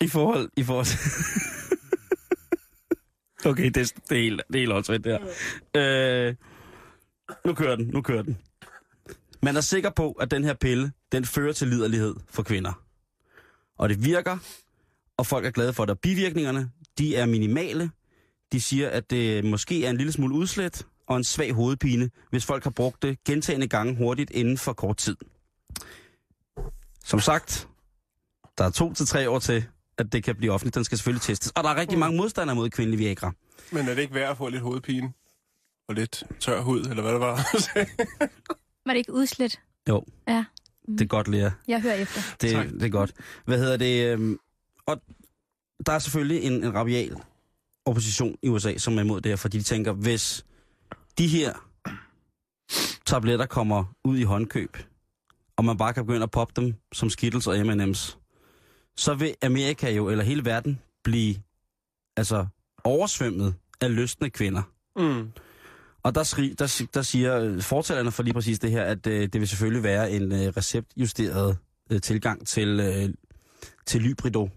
[0.00, 0.86] I forhold, i forhold
[3.50, 5.18] okay, det, er- det er helt, det er helt åndssvagt, det
[5.74, 6.28] her.
[6.28, 6.34] Øh,
[7.46, 8.38] nu kører den, nu kører den.
[9.42, 12.82] Man er sikker på, at den her pille, den fører til liderlighed for kvinder.
[13.78, 14.38] Og det virker,
[15.16, 16.00] og folk er glade for det.
[16.00, 17.90] Bivirkningerne, de er minimale.
[18.52, 22.46] De siger, at det måske er en lille smule udslæt og en svag hovedpine, hvis
[22.46, 25.16] folk har brugt det gentagende gange hurtigt inden for kort tid.
[27.04, 27.67] Som sagt,
[28.58, 29.64] der er to til tre år til,
[29.98, 30.74] at det kan blive offentligt.
[30.74, 31.50] Den skal selvfølgelig testes.
[31.50, 33.32] Og der er rigtig mange modstandere mod kvindelig Viagra.
[33.72, 35.12] Men er det ikke værd at få lidt hovedpine?
[35.88, 37.36] Og lidt tør hud, eller hvad det var?
[38.86, 39.60] Var det ikke udslet?
[39.88, 40.44] Jo, Ja,
[40.88, 41.50] det er godt, Lea.
[41.68, 42.20] jeg hører efter.
[42.40, 42.66] Det, Tak.
[42.68, 43.12] det er godt.
[43.44, 44.06] Hvad hedder det?
[44.12, 44.38] øhm,
[44.86, 45.00] Og
[45.86, 47.16] der er selvfølgelig en, en rabial
[47.84, 50.44] opposition i USA, som er imod det her, fordi de tænker, hvis
[51.18, 51.52] de her
[53.06, 54.76] tabletter kommer ud i håndkøb,
[55.56, 58.17] og man bare kan begynde at poppe dem som Skittles og M&M's,
[58.98, 61.34] så vil Amerika jo, eller hele verden, blive
[62.16, 62.46] altså
[62.84, 64.62] oversvømmet af lystende kvinder.
[64.96, 65.28] mm.
[66.02, 69.40] Og der, skri, der, der siger fortællerne for lige præcis det her, at øh, det
[69.40, 71.58] vil selvfølgelig være en øh, receptjusteret
[71.90, 73.14] øh, tilgang til, øh,
[73.86, 74.48] til Lybrido,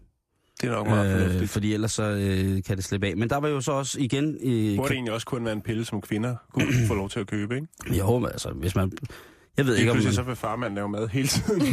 [0.62, 1.52] Det er nok meget øh, fornuftigt.
[1.52, 3.18] fordi ellers så øh, kan det slippe af.
[3.18, 4.26] Men der var jo så også igen...
[4.44, 7.20] Øh, Burde det egentlig også kun være en pille, som kvinder kunne få lov til
[7.20, 7.68] at købe, ikke?
[8.04, 8.92] håber altså, hvis man...
[9.58, 11.62] Jeg ved Lige ikke, om pludselig så man, vil farmand lave mad hele tiden.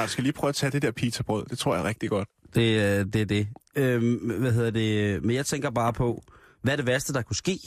[0.00, 1.44] jeg skal lige prøve at tage det der pizzabrød.
[1.44, 2.28] Det tror jeg er rigtig godt.
[2.54, 3.48] det, øh, det er det.
[3.76, 5.24] Øh, hvad hedder det?
[5.24, 6.22] Men jeg tænker bare på,
[6.62, 7.58] hvad er det værste, der kunne ske,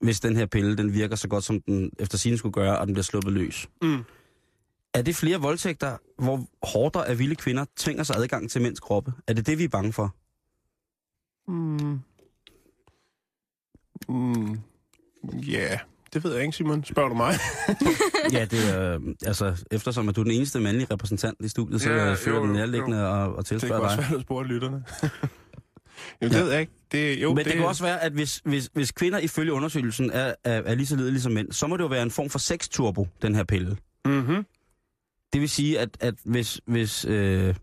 [0.00, 2.86] hvis den her pille, den virker så godt, som den efter sine skulle gøre, og
[2.86, 3.68] den bliver sluppet løs?
[3.82, 4.04] Mm.
[4.94, 9.12] Er det flere voldtægter, hvor hårder af vilde kvinder tvinger sig adgang til mænds kroppe?
[9.26, 10.14] Er det det, vi er bange for?
[11.48, 12.00] Mm.
[14.08, 14.60] Mm.
[15.24, 15.78] Ja, yeah.
[16.12, 16.84] Det ved jeg ikke, Simon.
[16.84, 17.34] Spørger du mig?
[18.32, 21.80] ja, det er, øh, altså, eftersom at du er den eneste mandlige repræsentant i studiet,
[21.80, 24.06] så Ja, jo, føler den jo, nærliggende at, at det tilspørge kan også dig.
[24.10, 24.84] være, at spørge lytterne.
[26.20, 26.42] Jamen, det Ja.
[26.42, 26.72] ved jeg ikke.
[26.92, 30.10] Det, jo, Men det, det kan også være, at hvis, hvis, hvis kvinder ifølge undersøgelsen
[30.10, 32.30] er, er, er lige så ledelige som mænd, så må det jo være en form
[32.30, 33.76] for sexturbo, den her pille.
[34.04, 34.44] Mm-hmm.
[35.32, 37.54] Det vil sige, at, at hvis, hvis, øh,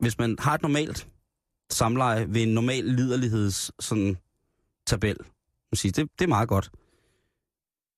[0.00, 1.08] hvis man har et normalt
[1.70, 4.16] samleje ved en normal liderligheds sådan,
[4.86, 5.16] tabel,
[5.72, 6.70] man siger, det, det er meget godt.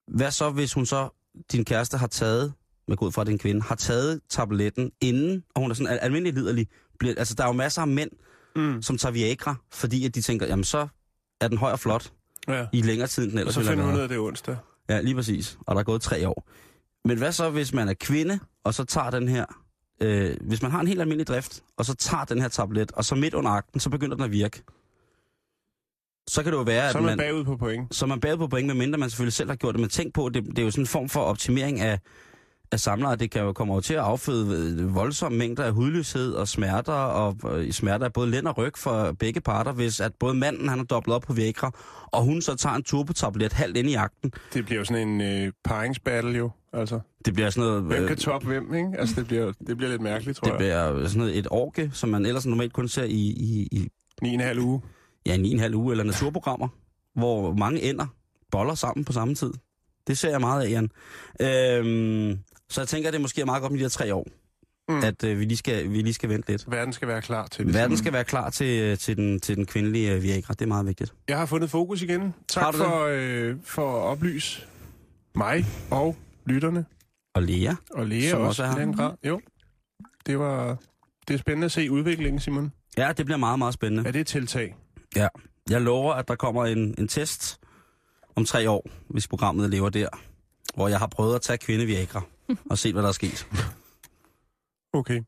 [0.08, 1.08] Hvad så, hvis hun så,
[1.52, 2.52] din kæreste har taget,
[2.88, 6.34] med god fra din kvinde, har taget tabletten inden, og hun er sådan al- almindelig
[6.34, 6.68] liderlig.
[6.98, 8.10] Bliver, altså, der er jo masser af mænd,
[8.56, 8.82] Mm.
[8.82, 10.88] som tager Viagra, fordi at de tænker, jamen så
[11.40, 12.12] er den høj og flot
[12.48, 12.66] Ja.
[12.72, 14.56] i længere tid, end den Og ellers så ville finder hun ud af, det onsdag.
[14.88, 15.58] Ja, lige præcis.
[15.66, 16.48] Og der er gået tre år.
[17.04, 19.44] Men hvad så, hvis man er kvinde, og så tager den her...
[20.02, 23.04] Øh, hvis man har en helt almindelig drift, og så tager den her tablet, og
[23.04, 24.62] så midt under akten, så begynder den at virke.
[26.38, 27.94] Så kan det jo være, Så at er man man, bagud på point.
[27.94, 29.80] så er man bagud på point, medmindre man selvfølgelig selv har gjort det.
[29.80, 31.98] Men tænk på, det, det er jo sådan en form for optimering af,
[32.72, 33.16] af samlere.
[33.16, 36.92] Det kan jo komme over til at afføde øh, voldsomme mængder af hudløshed og smerter,
[36.92, 40.68] og øh, smerter af både lænd og ryg for begge parter, hvis at både manden
[40.68, 41.70] han er dobblet op på Viagra,
[42.06, 44.32] og hun så tager en turbotablet halvt ind i akten.
[44.54, 46.50] Det bliver jo sådan en øh, paringsbattle jo.
[46.72, 47.82] Altså, Det bliver sådan noget...
[47.82, 48.88] hvem øh, kan toppe hvem, ikke?
[48.98, 50.92] Altså, det bliver, det bliver lidt mærkeligt, tror Det jeg.
[50.92, 53.88] bliver sådan noget, et orke, som man ellers normalt kun ser i, i, i
[54.22, 54.80] Ni og en halv uge.
[55.26, 56.68] Ja, en, en halv uge eller naturprogrammer,
[57.14, 58.06] hvor mange ender
[58.50, 59.52] boller sammen på samme tid.
[60.06, 60.90] Det ser jeg meget af, Jan.
[61.40, 64.26] Øhm, så jeg tænker, at det måske er meget godt med de her tre år,
[64.88, 64.94] Mm.
[64.94, 65.04] mm.
[65.04, 66.70] at øh, vi, lige skal, vi lige skal vente lidt.
[66.70, 67.74] Verden skal være klar til det.
[67.74, 67.96] Verden Simon.
[67.98, 70.52] skal være klar til, øh, til, den, til den kvindelige øh, Viagra.
[70.54, 71.14] Det er meget vigtigt.
[71.28, 72.34] Jeg har fundet fokus igen.
[72.48, 74.62] Tak for, øh, for at oplyse
[75.34, 76.84] mig og lytterne.
[77.34, 79.12] Og Lea, Og Lea Som også, også er grad.
[79.24, 79.40] Jo,
[80.26, 80.76] det var...
[81.28, 82.72] Det er spændende at se udviklingen, Simon.
[82.96, 84.08] ja, det bliver meget, meget spændende.
[84.08, 84.76] Er det et tiltag?
[85.70, 87.60] Jeg lover, at der kommer en, en test
[88.36, 90.08] om tre år, hvis programmet lever der,
[90.74, 92.22] hvor jeg har prøvet at tage kvinde Viagra
[92.70, 93.46] og se, hvad der er sket.
[94.92, 95.22] Okay.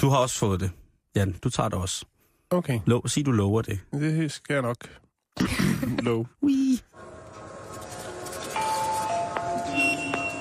[0.00, 0.70] Du har også fået det.
[1.14, 2.04] Jan, du tager det også.
[2.50, 3.80] Okay, Lov, sig, du lover det.
[3.92, 4.88] det skal jeg nok
[6.02, 6.26] love.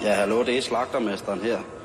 [0.03, 1.76] Ja, hallo, det er slagtermesteren her.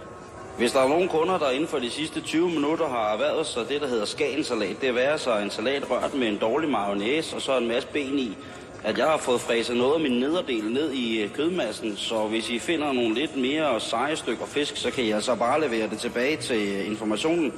[0.59, 3.69] Hvis der er nogen kunder, der inden for de sidste 20 minutter har erhvervet sig
[3.69, 7.43] det, der hedder skagensalat, det er være en salat rørt med en dårlig mayonnaise og
[7.43, 8.37] så en masse ben i,
[8.85, 12.51] at jeg har fået fræset noget af min nederdel ned i øh, kødmassen, så hvis
[12.51, 15.99] I finder nogle lidt mere seje stykker fisk, så kan I altså bare levere det
[15.99, 17.53] tilbage til øh, informationen,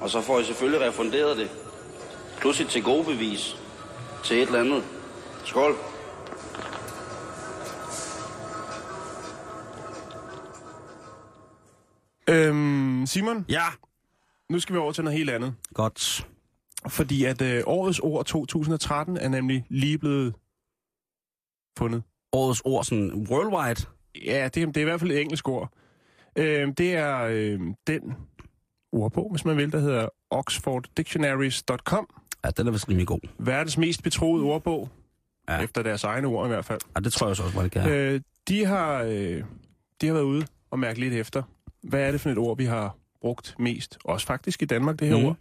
[0.00, 1.50] og så får I selvfølgelig refunderet det.
[2.40, 3.56] Plus et til gode bevis
[4.24, 4.82] til et eller andet.
[5.44, 5.76] Skål.
[12.30, 13.62] Øhm, Simon, Ja.
[14.50, 15.54] nu skal vi over til noget helt andet.
[15.74, 16.28] Godt.
[16.88, 20.34] Fordi at øh, årets ord 2013 er nemlig lige blevet
[21.78, 22.02] fundet.
[22.32, 23.86] Årets ord sådan worldwide.
[24.24, 25.72] Ja, det, det er i hvert fald et engelsk ord.
[26.36, 28.14] Øh, det er øh, den
[28.92, 32.08] ordbog, hvis man vil, der hedder oxforddictionaries.com.
[32.44, 33.20] Ja, den er vist rimelig god.
[33.38, 34.88] Verdens mest betroede ordbog,
[35.48, 35.60] ja.
[35.60, 36.80] Efter deres egne ord i hvert fald.
[36.96, 37.88] Ja, det tror jeg så også, det kan.
[37.90, 39.44] Øh, de, har, øh,
[40.00, 41.42] de har været ude og mærke lidt efter.
[41.88, 43.98] Hvad er det for et ord, vi har brugt mest?
[44.04, 45.24] Også faktisk i Danmark, det her mm.
[45.24, 45.36] ord.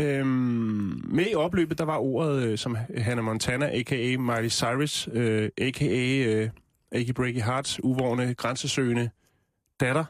[0.00, 4.16] Øhm, med i opløbet, der var ordet, øh, som Hannah Montana, a.k.a.
[4.18, 6.24] Miley Cyrus, øh, a.k.a.
[6.26, 6.50] Øh,
[6.92, 9.10] Achy Breaky Hearts, uvårende, grænsesøgende
[9.80, 10.04] datter,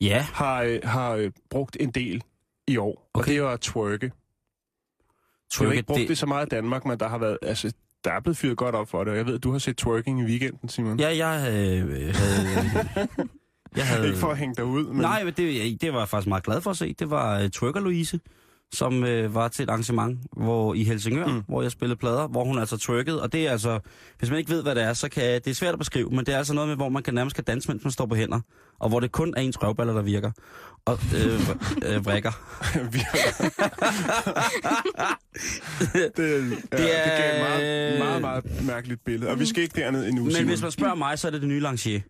[0.00, 2.22] Ja, har, øh, har øh, brugt en del
[2.66, 3.10] i år.
[3.12, 3.32] Og Okay.
[3.32, 4.06] det var twerke.
[4.06, 4.12] Vi
[5.52, 6.02] har twerk, ikke brugt det...
[6.02, 7.72] det, det så meget i Danmark, men der har været, altså,
[8.04, 9.10] der er blevet fyret godt op for det.
[9.10, 11.00] Og jeg ved, du har set twerking i weekenden, Simon.
[11.00, 12.14] Ja, jeg øh, havde...
[13.76, 14.06] jeg havde...
[14.06, 14.96] Ikke for at hænge dig ud, men...
[14.96, 16.92] Nej, men det, det var jeg faktisk meget glad for at se.
[16.92, 18.20] Det var uh, Twerker Louise,
[18.74, 21.42] som øh, var til et arrangement hvor i Helsingør, Mm.
[21.48, 23.22] hvor jeg spillede plader, hvor hun altså twerkede.
[23.22, 23.80] Og det er altså,
[24.18, 26.18] hvis man ikke ved, hvad det er, så kan det er svært at beskrive, men
[26.26, 28.14] det er altså noget med, hvor man kan nærmest kan danse, mens man står på
[28.14, 28.40] hænder,
[28.80, 30.30] og hvor det kun er ens røvballer, der virker.
[30.84, 32.32] Og øh, øh, vrikker.
[32.92, 33.00] det,
[35.94, 39.30] ja, det, Det er- det gav et meget, meget, meget mærkeligt billede.
[39.30, 40.48] Og vi skal ikke derned endnu, Men Simon.
[40.48, 42.00] hvis man spørger mig, så er det det nye Lancier.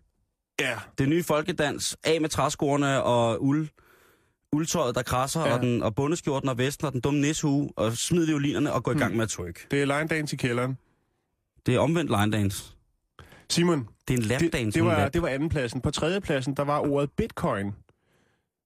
[0.59, 3.67] Ja, Det nye folkedans, af med træskoerne og uld,
[4.53, 5.53] uldtøjet, der krasser, Ja.
[5.55, 8.91] og, den, og bundeskjorten og vesten og den dumme nissehue, og smid violinerne og gå
[8.91, 9.17] i gang Hmm.
[9.17, 9.71] med at twerk.
[9.71, 10.77] det er line dance i kælderen.
[11.65, 12.73] Det er omvendt line dance.
[13.49, 14.79] Simon, Det er en det, lapdance.
[14.79, 15.81] det, var, det var andenpladsen.
[15.81, 17.71] På tredjepladsen, der var ordet bitcoin.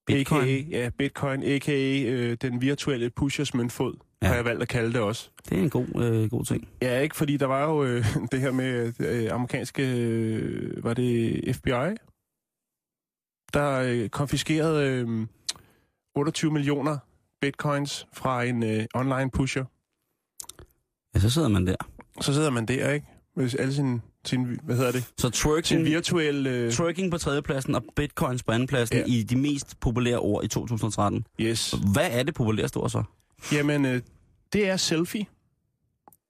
[0.08, 0.42] Bitcoin.
[0.48, 0.78] A.k.a.
[0.78, 2.04] Ja, bitcoin, a.k.a.
[2.04, 3.94] Øh, den virtuelle pushers møntfod.
[4.22, 4.28] Ja.
[4.28, 5.30] har jeg valgt at kalde det også.
[5.50, 6.68] Det er en god, øh, god ting.
[6.82, 11.56] Ja, ikke fordi der var jo øh, det her med øh, amerikanske, øh, var det
[11.56, 11.96] FBI,
[13.54, 15.28] der øh, konfiskerede øh,
[16.16, 16.98] 28 millioner
[17.42, 19.66] bitcoins fra en øh, online pusher.
[21.16, 21.76] Ja, så sidder man der.
[22.22, 23.06] Så sidder man der, ikke?
[23.36, 25.02] Med alle sine, sin, hvad hedder det?
[25.04, 26.50] Så Sin twerking, virtuelle...
[26.50, 29.04] Øh, twerking på tredjepladsen og bitcoins på andenpladsen Ja.
[29.08, 31.26] i de mest populære ord i 2013.
[31.40, 31.76] yes.
[31.94, 33.04] Hvad er det populæreste ord så?
[33.54, 34.02] Jamen, øh,
[34.54, 35.26] det er selfie.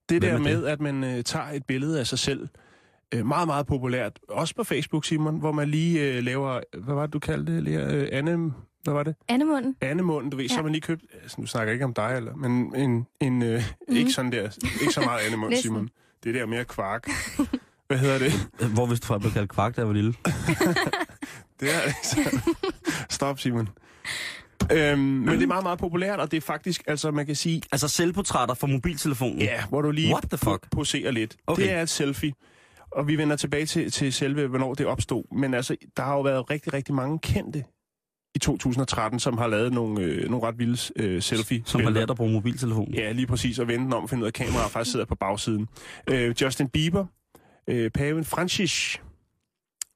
[0.09, 0.43] Det Hvem der er det?
[0.43, 2.47] med, at man øh, tager et billede af sig selv.
[3.13, 4.19] Øh, meget, meget populært.
[4.29, 6.59] Også på Facebook, Simon, hvor man lige øh, laver...
[6.83, 7.93] Hvad var det, du kaldte det?
[7.93, 8.53] Øh, Anne...
[8.83, 9.15] Hvad var det?
[9.27, 9.75] Andemunden.
[9.81, 10.49] Andemunden, du ved, ja.
[10.49, 11.03] så har man lige købt...
[11.23, 13.07] Altså, nu snakker jeg ikke om dig, eller, men en...
[13.19, 13.95] en øh, mm.
[13.95, 14.49] Ikke sådan der...
[14.81, 15.55] Ikke så meget andemund.
[15.55, 15.89] Simon.
[16.23, 17.09] Det der mere kvark.
[17.87, 18.31] Hvad hedder det?
[18.75, 20.13] Hvor hvis du folk blev kaldt kvark, der var lille.
[21.59, 22.41] Det er ikke så...
[23.09, 23.69] Stop, Simon.
[24.71, 27.61] Øhm, men det er meget, meget populært, og det er faktisk, altså man kan sige,
[27.71, 29.39] Altså selvportrætter fra mobiltelefonen.
[29.39, 30.65] ja, hvor du lige What the fuck?
[30.65, 31.37] po- poserer lidt.
[31.47, 31.63] Okay.
[31.63, 32.33] Det er et selfie.
[32.91, 35.35] Og vi vender tilbage til, til selve, hvornår det opstod.
[35.35, 37.63] Men altså, der har jo været rigtig, rigtig mange kendte
[38.35, 42.09] i 2013, som har lavet nogle, øh, nogle ret vilde øh, selfie Som har lært
[42.09, 42.93] at bruge mobiltelefonen.
[42.93, 43.59] Ja, lige præcis.
[43.59, 45.67] Og vende den om finde ud af, at kameraet faktisk sidder på bagsiden.
[46.09, 47.05] Øh, Justin Bieber,
[47.67, 49.01] øh, paven Francis.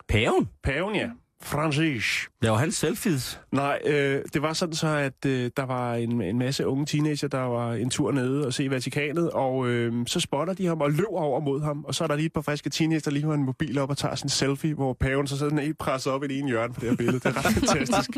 [0.08, 0.50] Paven?
[0.63, 1.10] Paven, ja.
[1.45, 2.29] Francis.
[2.41, 3.39] Laver han selfies?
[3.51, 7.27] Nej, øh, det var sådan så, at øh, der var en, en masse unge teenager,
[7.27, 10.91] der var en tur nede og se Vatikanet, og øh, så spotter de ham og
[10.91, 13.25] løber over mod ham, og så er der lige et par friske teenager, der lige
[13.25, 16.23] har en mobil op og tager sin selfie, hvor paven så sådan helt presset op
[16.23, 17.19] i det ene hjørne på det her billede.
[17.19, 18.10] Det er ret fantastisk.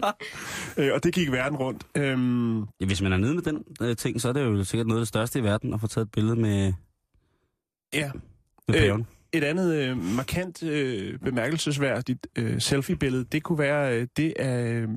[0.78, 1.84] øh, og det gik verden rundt.
[1.98, 4.88] Øhm, Ja, hvis man er nede med den øh, ting, så er det jo sikkert
[4.88, 6.74] noget af det største i verden at få taget et billede med,
[7.94, 8.12] ja,
[8.68, 9.08] med Øh, paven.
[9.34, 14.90] Et andet øh, markant øh, bemærkelsesværdigt øh, selfie-billede, det kunne være øh, det af øh,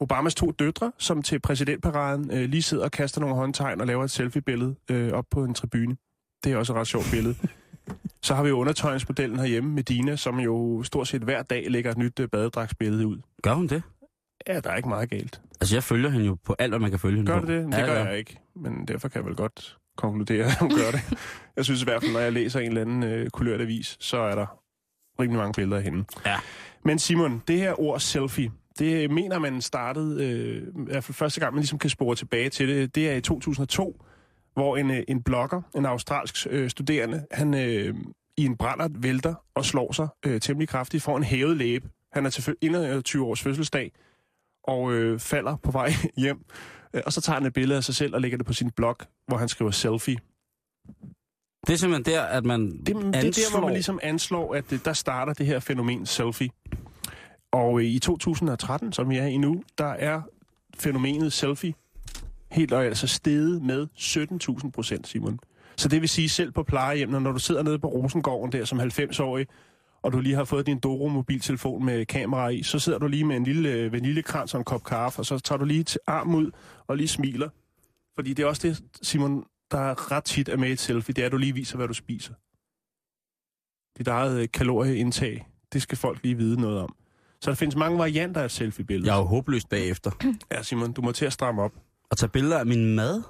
[0.00, 4.04] Obamas to døtre, som til præsidentparaden øh, lige sidder og kaster nogle håndtegn og laver
[4.04, 5.96] et selfie-billede øh, op på en tribune.
[6.44, 7.34] Det er også et ret sjovt billede.
[8.22, 11.90] Så har vi jo undertøjningsmodellen herhjemme med Dina, som jo stort set hver dag lægger
[11.90, 13.18] et nyt øh, badedragsbillede ud.
[13.42, 13.82] Gør hun det?
[14.48, 15.40] Ja, der er ikke meget galt.
[15.60, 17.46] Altså, jeg følger hende jo på alt, hvad man kan følge hende Gør på.
[17.46, 17.64] du det?
[17.66, 18.04] Det Ja, gør ja.
[18.04, 18.36] jeg ikke.
[18.56, 21.18] Men derfor kan jeg vel godt konkludere, at hun gør det.
[21.56, 24.16] Jeg synes i hvert fald, når jeg læser en eller anden øh, kulørt avis, så
[24.18, 24.46] er der
[25.20, 26.04] rimelig mange billeder af hende.
[26.26, 26.36] Ja.
[26.84, 31.40] Men Simon, det her ord selfie, det mener man startede, øh, i hvert fald første
[31.40, 34.04] gang, man ligesom kan spore tilbage til det, det er i 2002,
[34.54, 37.94] hvor en, øh, en blogger, en australsk øh, studerende, han øh,
[38.36, 41.88] i en brændert vælter og slår sig øh, temmelig kraftigt, får en hævet læbe.
[42.12, 43.92] Han er til 21 års fødselsdag,
[44.64, 46.44] og øh, falder på vej hjem.
[46.94, 48.70] Øh, Og så tager han et billede af sig selv og lægger det på sin
[48.70, 50.16] blog, hvor han skriver selfie.
[51.66, 54.70] Det er simpelthen der, at man Det, det er der, hvor man ligesom anslår, at
[54.70, 56.50] det, der starter det her fænomen selfie.
[57.52, 60.22] Og øh, i 2013, som vi er i nu, der er
[60.78, 61.74] fænomenet selfie
[62.50, 65.38] helt og altså steget med 17.000 procent, Simon.
[65.76, 68.80] Så det vil sige, selv på plejehjem, når du sidder nede på Rosengården der som
[68.80, 69.46] 90-årig,
[70.02, 73.36] og du lige har fået din Doro-mobiltelefon med kamera i, så sidder du lige med
[73.36, 76.34] en lille øh, vaniljekrans og en kop kaffe, og så tager du lige til arm
[76.34, 76.50] ud
[76.86, 77.48] og lige smiler.
[78.14, 81.14] Fordi det er også det, Simon, der er ret tit er med i et selfie,
[81.14, 82.34] det er, at du lige viser, hvad du spiser.
[83.98, 86.94] Dit eget øh, kalorieindtag, det skal folk lige vide noget om.
[87.40, 89.08] Så der findes mange varianter af et selfie-billede.
[89.10, 90.10] Jeg er jo håbløst bagefter.
[90.52, 91.72] Ja, Simon, du må til at stramme op.
[92.10, 93.22] At tage billeder af min mad?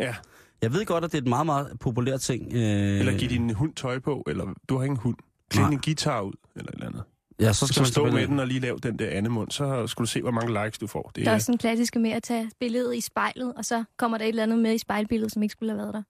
[0.00, 0.14] Ja.
[0.62, 2.52] Jeg ved godt, at det er et meget, meget populær ting.
[2.52, 2.60] Øh,
[2.98, 5.16] Eller give din hund tøj på, eller du har ikke en hund.
[5.50, 7.02] Klæd en guitar ud, eller et eller andet.
[7.40, 9.86] Ja, så skal Så man stå med den og lige lave den der andemund, så
[9.86, 11.10] skal du se, hvor mange likes du får.
[11.14, 14.18] Det Der er også en klassiske med at tage billedet i spejlet, og så kommer
[14.18, 16.02] der et eller andet med i spejlbilledet, som ikke skulle have været der.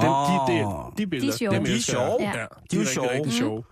[0.00, 1.54] den, de, de, de billeder, sjove.
[1.54, 2.16] dem De er sjove.
[2.20, 2.46] Ja, de, De er er
[2.76, 3.08] jo rigtig, sjove.
[3.10, 3.30] rigtig Mhm.
[3.32, 3.62] sjove.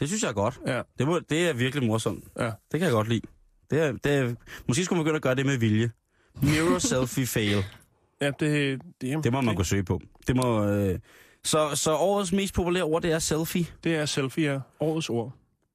[0.00, 0.60] Det synes jeg er godt.
[0.66, 0.82] Ja.
[0.98, 2.24] Det, må, det er virkelig morsomt.
[2.38, 2.44] Ja.
[2.44, 3.20] Det kan jeg godt lide.
[3.70, 4.34] Det er, det er,
[4.68, 5.90] måske skulle man begynde at gøre det med vilje.
[6.42, 7.64] Mirror selfie fail.
[8.20, 10.00] Ja, det, det, Det må man kunne søge på.
[10.26, 10.98] Det må, øh...
[11.46, 13.66] så, så årets mest populære ord, det er selfie.
[13.84, 14.58] Det er selfie, ja.
[14.80, 15.32] Årets ord.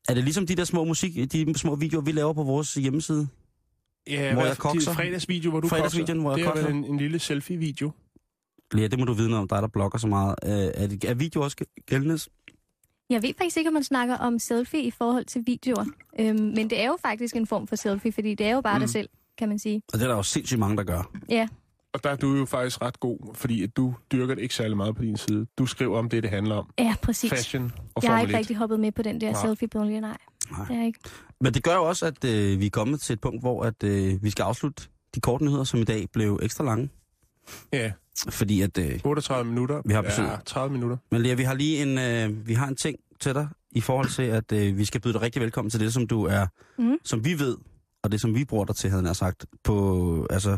[0.10, 3.28] Er det ligesom de der små musik, de små videoer, vi laver på vores hjemmeside?
[4.08, 4.92] Ja, Hvor jeg kokser.
[4.92, 6.22] de Fredagsvideo, hvor du Fredagsvideoen, kokser.
[6.22, 6.68] hvor jeg det er kokser.
[6.68, 7.92] vel en, en lille selfie-video.
[8.78, 10.36] Ja, det må du vide noget om, dig der blogger så meget.
[10.46, 11.58] Øh, er, det, er video også
[11.88, 12.20] gældende?
[13.10, 15.86] Jeg ved faktisk ikke, om man snakker om selfie i forhold til videoer.
[16.20, 18.78] Øhm, men det er jo faktisk en form for selfie, fordi det er jo bare
[18.78, 18.82] mm.
[18.82, 19.82] dig selv, kan man sige.
[19.94, 21.12] Og det er der jo sindssygt mange, der gør.
[21.30, 21.48] Ja,
[21.94, 24.78] Og der er du jo faktisk ret god, fordi at du dyrker det ikke særlig
[24.78, 25.46] meget på din side.
[25.58, 26.70] Du skriver om det, det handler om.
[26.80, 27.30] ja præcis.
[27.30, 28.38] Fashion og jeg har ikke 1.
[28.38, 29.42] rigtig hoppet med på den der Nej.
[29.46, 30.18] selfie-bølge, nej.
[30.52, 30.66] Nej.
[30.68, 31.00] Det er ikke.
[31.42, 33.84] Men det gør jo også, at øh, vi er kommet til et punkt, hvor at,
[33.84, 34.84] øh, vi skal afslutte
[35.16, 36.90] de korte nyheder, som i dag blev ekstra lange.
[37.74, 37.92] Ja,
[38.30, 38.78] Fordi at...
[38.78, 39.82] Øh, 38 minutter.
[39.86, 40.26] Vi har besøg.
[40.26, 40.98] Ja, 30 minutter.
[41.12, 41.98] men Lea, vi har lige en,
[42.32, 45.14] øh, vi har en ting til dig, i forhold til, at øh, vi skal byde
[45.14, 46.98] dig rigtig velkommen til det, som du er, Mhm.
[47.04, 47.58] som vi ved,
[48.04, 50.58] og det som vi bruger dig til, havde jeg sagt, på, altså,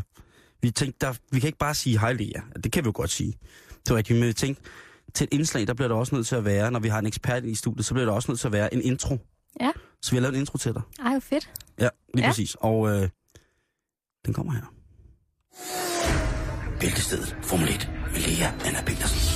[0.63, 2.41] Vi tænkte, der, vi kan ikke bare sige hej Lea.
[2.63, 3.33] Det kan vi jo godt sige.
[3.69, 4.63] Det var rigtigt, men vi tænkte,
[5.13, 7.05] til et indslag, der bliver der også nødt til at være, når vi har en
[7.05, 9.17] ekspert i studiet, så bliver der også nødt til at være en intro.
[9.61, 9.71] Ja.
[10.01, 10.81] Så vi har lavet en intro til dig.
[10.99, 11.49] Ej, hvor fedt.
[11.79, 12.21] Ja, lige Ja.
[12.21, 12.27] ja.
[12.27, 12.55] præcis.
[12.59, 13.09] Og øh,
[14.25, 14.73] den kommer her.
[16.79, 19.32] Bæltestedet Formel 1 med Lea Anna Petersen.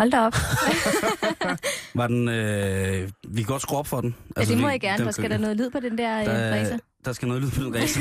[0.00, 0.34] Hold da op.
[2.00, 4.14] Var den, øh, vi kan godt skrue op for den.
[4.36, 6.60] Ja, det må jeg gerne, for skal der noget lyd på den der, der der,
[6.60, 6.78] racer?
[7.04, 8.00] der skal noget lyd på den racer.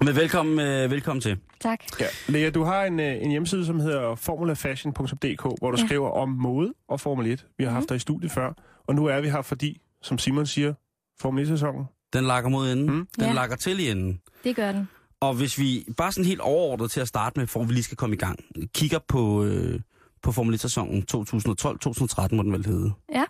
[0.04, 1.38] Men velkommen, øh, velkommen til.
[1.60, 1.80] Tak.
[2.00, 2.06] Ja.
[2.28, 5.86] Lea, du har en, øh, en hjemmeside, som hedder formulafashion.dk, hvor du Ja.
[5.86, 7.46] skriver om mode og Formel 1.
[7.58, 8.52] Vi har haft dig i studiet før,
[8.88, 10.74] og nu er vi her, fordi, som Simon siger,
[11.20, 11.84] Formel 1-sæsonen.
[12.12, 12.86] Den lakker mod enden.
[12.86, 12.92] Mm.
[12.96, 13.06] Mm.
[13.18, 13.32] Den Ja.
[13.32, 14.20] lakker til i enden.
[14.44, 14.88] Det gør den.
[15.20, 17.96] Og hvis vi bare sådan helt overordnet til at starte med, for vi lige skal
[17.96, 18.38] komme i gang,
[18.74, 19.80] kigger på, øh,
[20.22, 22.92] på Formel 1-sæsonen 2012-2013, må den vel hedde.
[23.12, 23.24] Ja.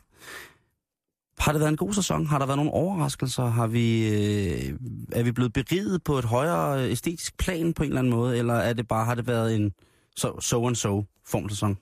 [1.38, 2.26] Har det været en god sæson?
[2.26, 3.44] Har der været nogle overraskelser?
[3.44, 4.78] Har vi, øh,
[5.12, 8.38] er vi blevet beriget på et højere æstetisk plan på en eller anden måde?
[8.38, 9.72] Eller er det bare, har det været en
[10.16, 11.78] so, so and so formsæson?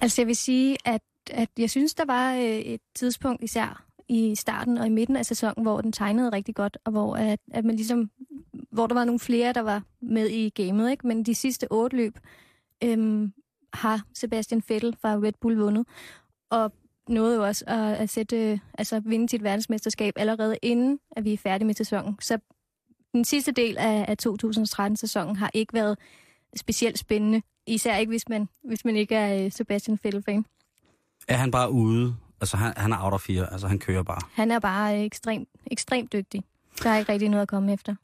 [0.00, 1.00] Altså jeg vil sige, at,
[1.30, 5.26] at jeg synes, der var øh, et tidspunkt især i starten og i midten af
[5.26, 8.10] sæsonen, hvor den tegnede rigtig godt, og hvor, at, at man ligesom,
[8.72, 10.90] hvor der var nogle flere, der var med i gamet.
[10.90, 11.06] Ikke?
[11.06, 12.18] Men de sidste otte løb
[12.84, 13.32] øhm,
[13.72, 15.86] har Sebastian Vettel fra Red Bull vundet,
[16.50, 16.72] og
[17.08, 21.32] nåede jo også at, at sætte, øh, altså vinde sit verdensmesterskab allerede inden, at vi
[21.32, 22.16] er færdige med sæsonen.
[22.20, 22.38] Så
[23.12, 25.98] den sidste del af, af 2013-sæsonen har ikke været
[26.56, 27.42] specielt spændende.
[27.66, 30.44] Især ikke, hvis man, hvis man ikke er øh, Sebastian Vettel-fan.
[31.28, 32.16] Er han bare ude?
[32.40, 33.52] Altså, han, han er out of fire.
[33.52, 34.20] Altså, han kører bare.
[34.32, 36.42] Han er bare ekstremt, ekstremt dygtig.
[36.82, 37.94] Der er ikke rigtig noget at komme efter.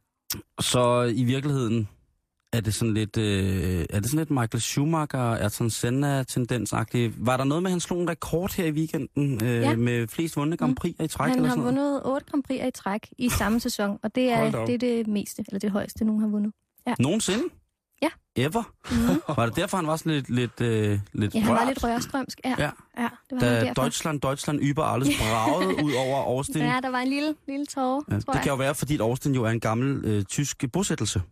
[0.61, 1.89] Så i virkeligheden
[2.53, 7.15] er det sådan lidt, øh, er det sådan lidt Michael Schumacher, Ayrton Senna-tendensagtigt.
[7.27, 9.77] Var der noget med, at han slog en rekord her i weekenden øh, Ja.
[9.77, 11.29] med flest vundne Grand Prix i træk?
[11.29, 11.93] Han eller har sådan noget?
[11.93, 15.07] vundet otte Grand Prix i træk i samme sæson, og det er, det er det
[15.07, 16.53] meste, eller det højeste, nogen har vundet.
[16.99, 17.45] Nogensinde?
[18.03, 18.09] Ja.
[18.37, 18.63] Ever?
[18.91, 18.97] Mm.
[19.37, 21.69] Var det derfor, han var sådan lidt, lidt, øh, lidt Ja, han var rørt?
[21.69, 22.41] lidt rørstrømsk.
[22.45, 22.71] Ja, Ja.
[22.99, 23.75] ja det var Da derfor.
[23.83, 26.63] Deutschland, Deutschland über alles bragede ud over Austin.
[26.63, 28.43] Ja, der var en lille, lille tårer, Ja, det jeg.
[28.43, 31.23] kan jo være, fordi Austin jo er en gammel øh, tysk bosættelse.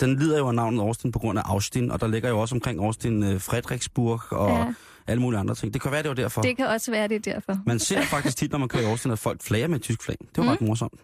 [0.00, 2.54] Den lider jo af navnet Austin på grund af Austin, og der ligger jo også
[2.54, 4.74] omkring Austin øh, Frederiksburg og ja.
[5.06, 5.74] Alle mulige andre ting.
[5.74, 6.42] Det kan være, det var derfor.
[6.42, 7.58] det kan også være, det er derfor.
[7.66, 10.02] Man ser faktisk tit, når man kører i Austin, at folk flager med et tysk
[10.02, 10.16] flag.
[10.20, 10.42] Det var.
[10.42, 10.48] Mm.
[10.48, 11.00] ret morsomt.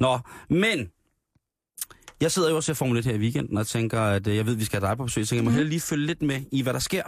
[0.00, 0.18] Nå,
[0.50, 0.88] men
[2.20, 4.46] jeg sidder jo og ser Formel 1 her i weekenden, og tænker, at øh, jeg
[4.46, 5.58] ved, at vi skal have dig på besøg, så jeg må Mhm.
[5.60, 5.66] mm.
[5.66, 7.02] lige følge lidt med i, hvad der sker.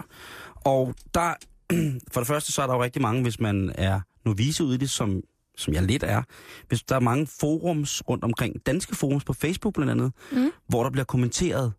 [0.54, 1.34] Og der,
[2.12, 4.78] for det første, så er der jo rigtig mange, hvis man er novice ude i
[4.78, 5.20] det, som,
[5.58, 6.22] som jeg lidt er.
[6.68, 10.50] Hvis der er mange forums rundt omkring, danske forums på Facebook blandt andet, Mm.
[10.68, 11.72] hvor der bliver kommenteret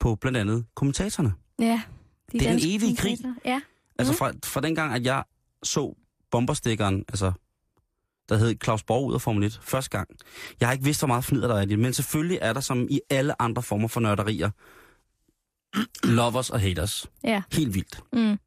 [0.00, 1.32] på blandt andet kommentatorerne.
[1.58, 1.82] Ja,
[2.32, 3.18] de Det er en evig krig.
[3.44, 3.60] Ja,
[3.98, 4.18] Altså Mhm.
[4.18, 5.24] fra, fra den gang, at jeg
[5.62, 5.96] så
[6.30, 7.32] bomberstikkeren, altså
[8.30, 10.08] der hed Claus Borg ud af Formel 1, første gang.
[10.60, 12.60] Jeg har ikke vidst, hvor meget fnider der er i det, men selvfølgelig er der
[12.60, 14.50] som i alle andre former for nørderier,
[16.06, 17.06] lovers og haters.
[17.24, 17.42] ja.
[17.52, 18.00] Helt vildt.
[18.12, 18.38] Mm.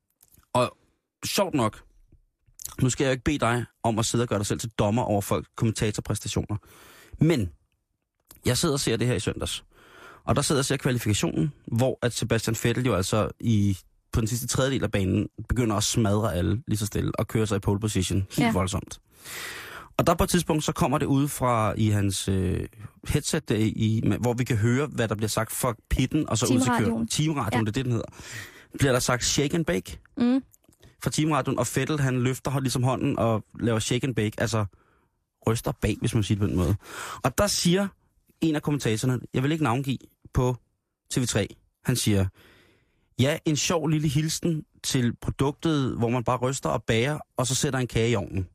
[1.26, 1.84] Sjovt nok,
[2.82, 4.70] nu skal jeg jo ikke bede dig om at sidde og gøre dig selv til
[4.70, 6.58] dommer over folk kommentatorpræstationer.
[7.20, 7.50] Men
[8.46, 9.64] jeg sidder og ser det her i søndags.
[10.24, 13.78] Og der sidder jeg og ser kvalifikationen, hvor at Sebastian Vettel jo altså i,
[14.12, 17.48] på den sidste tredjedel af banen begynder at smadre alle lige så stille og køre
[17.48, 18.20] sig i pole position.
[18.20, 18.52] Helt ja.
[18.52, 19.00] voldsomt.
[19.98, 22.66] Og der på et tidspunkt, så kommer det ud fra i hans øh,
[23.08, 26.38] headset, der i, med, hvor vi kan høre, hvad der bliver sagt fra pitten, og
[26.38, 27.06] så ud til kører.
[27.12, 27.66] Teamradioen.
[27.66, 27.72] Ja.
[27.72, 28.08] det er det, den hedder.
[28.80, 30.44] Bliver der sagt shake and bake Mm.
[31.04, 34.66] fra teamradioen, og Fettel han løfter ligesom hånden og laver shake and bake, altså
[35.48, 36.76] ryster bag, hvis man siger det på den måde.
[37.24, 37.88] Og der siger
[38.42, 39.98] en af kommentatorerne, jeg vil ikke navngive
[40.34, 40.56] på
[41.14, 41.46] TV3,
[41.86, 42.26] han siger,
[43.20, 47.56] ja, en sjov lille hilsen til produktet, hvor man bare ryster og bager, og så
[47.56, 48.48] sætter en kage i ovnen.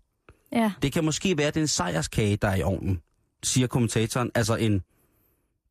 [0.52, 3.00] Ja, Det kan måske være, at det er en sejrskage, der er i ovnen,
[3.42, 4.82] siger kommentatoren, altså en,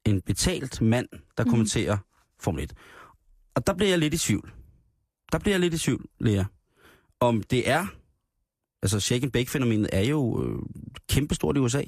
[0.06, 1.08] en betalt mand,
[1.38, 1.50] der mm.
[1.50, 1.98] kommenterer
[2.40, 2.74] Formel 1.
[3.56, 4.52] Og der bliver jeg lidt i tvivl.
[5.32, 6.44] Der bliver jeg lidt i tvivl, Lea.
[7.20, 7.88] Om det er,
[8.82, 10.60] altså shake and bake fænomenet er jo øh,
[11.10, 11.84] kæmpestort i USA.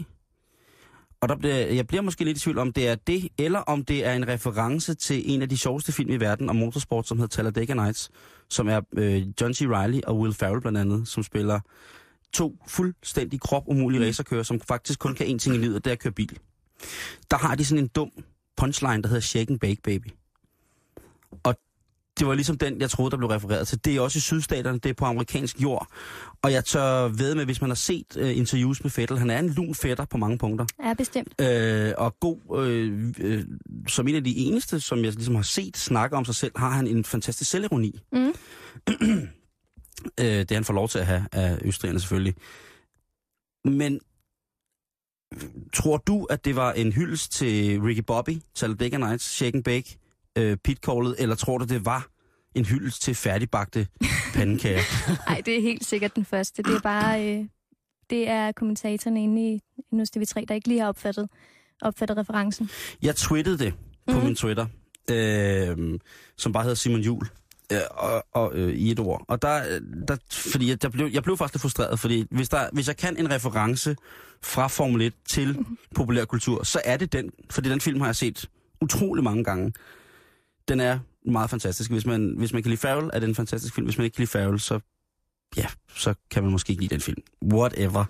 [1.22, 3.86] Og der bliver, jeg bliver måske lidt i tvivl om det er det, eller om
[3.86, 7.18] det er en reference til en af de sjoveste film i verden om motorsport, som
[7.18, 8.10] hedder Talladega Nights,
[8.50, 9.62] som er øh, John C.
[9.62, 11.60] Reilly og Will Ferrell blandt andet, som spiller
[12.34, 15.92] to fuldstændig krop umulige racerkører, som faktisk kun kan én ting i livet, og det
[15.92, 16.38] er at køre bil.
[17.32, 18.12] Der har de sådan en dum
[18.58, 20.08] punchline, der hedder Shake and Bake Baby.
[21.44, 21.56] Og
[22.20, 23.86] det var ligesom den, jeg troede, der blev refereret til.
[23.86, 25.88] Det er også i sydstaterne, det er på amerikansk jord.
[26.42, 29.40] Og jeg tør ved med, hvis man har set uh, interviews med Fettel, han er
[29.40, 30.66] en lun fætter på mange punkter.
[30.80, 31.42] er bestemt.
[31.42, 33.44] Øh, og god, øh, øh,
[33.88, 36.70] som en af de eneste, som jeg ligesom har set snakke om sig selv, har
[36.70, 38.00] han en fantastisk selvironi.
[38.12, 38.34] Mm.
[40.20, 42.36] Øh, det han får lov til at have af østrigerne selvfølgelig.
[43.66, 44.00] Men
[45.74, 49.98] tror du, at det var en hyldest til Ricky Bobby, Talladega Nights, Shake and Bake,
[50.38, 52.08] øh, Pit Callet, eller tror du, det var
[52.56, 53.88] en hyldest til færdigbagte
[54.36, 54.82] pandekager?
[55.30, 56.64] Nej, det er helt sikkert den første.
[56.64, 57.28] Det er bare...
[57.28, 57.46] Øh,
[58.10, 59.60] det er kommentatorerne inde i
[59.94, 61.30] hos TV3, der ikke lige har opfattet,
[61.82, 62.70] opfattet referencen.
[63.02, 63.74] Jeg twittede det
[64.08, 64.26] på mm.
[64.26, 64.66] min Twitter,
[65.12, 66.00] øh,
[66.38, 67.28] som bare hedder Simon Jul.
[67.72, 69.26] Øh, og, og, øh, i et ord.
[69.28, 72.70] Og der, der fordi jeg, der blev, jeg blev faktisk lidt frustreret, fordi hvis, der,
[72.74, 73.96] hvis jeg kan en reference
[74.42, 75.66] fra Formel 1 til
[75.96, 78.50] populærkultur, så er det den, fordi den film har jeg set
[78.82, 79.74] utrolig mange gange.
[80.68, 81.92] Den er meget fantastisk.
[81.92, 83.86] Hvis man, hvis man kan lide Farrell, er det en fantastisk film.
[83.86, 84.80] Hvis man ikke kan lide Farrell, så,
[85.58, 85.66] ja,
[85.96, 87.22] så kan man måske ikke lide den film.
[87.54, 88.06] Whatever.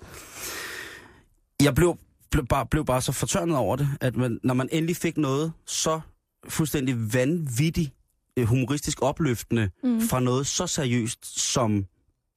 [1.64, 1.98] Jeg blev,
[2.32, 5.54] blev, bare, blev bare så fortørnet over det, at man, når man endelig fik noget
[5.66, 6.02] så
[6.50, 7.99] fuldstændig vanvittigt øh,
[8.46, 10.02] humoristisk opløftende mm.
[10.02, 11.86] fra noget så seriøst som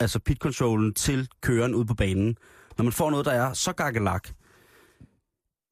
[0.00, 2.36] altså pit controllen til køren ud på banen.
[2.78, 4.28] Når man får noget, der er så gakkelak,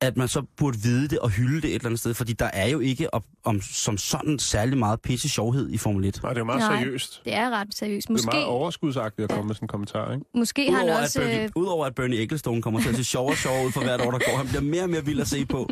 [0.02, 2.50] at man så burde vide det og hylde det et eller andet sted, fordi der
[2.52, 6.20] er jo ikke op, om, som sådan særlig meget pisse sjovhed i Formel 1.
[6.22, 7.22] Nej, det er jo meget Nej, seriøst.
[7.24, 8.10] Det er ret seriøst.
[8.10, 10.24] Måske, det er meget overskudsagtigt at komme med sådan en kommentar, ikke?
[10.34, 11.20] måske har han Udover, også...
[11.20, 13.72] at Bernie, Øh, udover at Bernie Ecclestone kommer til at se sjovere og sjovere ud
[13.72, 15.68] for hvert år, der går, han bliver mere og mere vild at se på,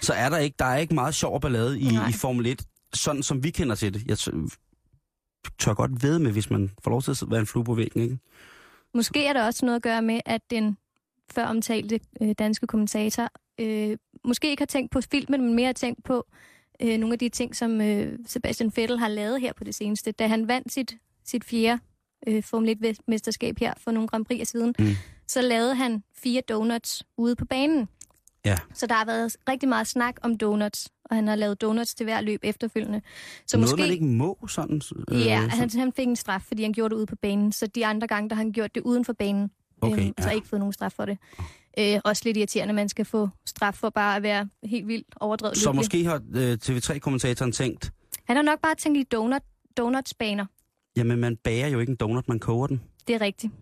[0.00, 2.08] så er der ikke, der er ikke meget sjov ballade i, Nej.
[2.08, 2.62] i Formel 1,
[2.94, 4.06] sådan som vi kender til det.
[4.06, 7.74] Jeg tør- godt ved med, hvis man får lov til at være en flue på
[7.74, 8.18] væggen, ikke?
[8.94, 10.76] Måske er der også noget at gøre med, at den
[11.30, 13.28] før omtalte øh, danske kommentator
[13.60, 16.26] øh, måske ikke har tænkt på filmen, men mere har tænkt på
[16.82, 20.12] øh, nogle af de ting, som øh, Sebastian Vettel har lavet her på det seneste.
[20.12, 21.82] Da han vandt sit, sit fjerde
[22.26, 24.86] øh, Formel 1-mesterskab her for nogle Grand Prix siden, mm.
[25.26, 27.88] så lavede han fire donuts ude på banen.
[28.48, 28.56] Ja.
[28.74, 32.04] Så der har været rigtig meget snak om donuts, og han har lavet donuts til
[32.04, 33.00] hver løb efterfølgende.
[33.46, 33.80] Så Noget, måske...
[33.82, 34.80] man ikke må, sådan.
[35.10, 35.50] øh, Ja, sådan.
[35.50, 37.52] han, han fik en straf, fordi han gjorde det ude på banen.
[37.52, 39.50] Så de andre gange, der har han gjort det uden for banen.
[39.80, 40.34] Okay, øhm, Så ja.
[40.34, 41.18] ikke fået nogen straf for det.
[41.78, 45.06] Øh, også lidt irriterende, at man skal få straf for bare at være helt vildt
[45.20, 45.76] overdrevet Så lykkelig.
[45.76, 47.92] måske har øh, TV3-kommentatoren tænkt,
[48.24, 49.42] Han har nok bare tænkt i donut,
[49.76, 50.46] donutsbaner.
[50.96, 52.80] jamen man bager jo ikke en donut, man koger den.
[53.08, 53.52] Det er rigtigt.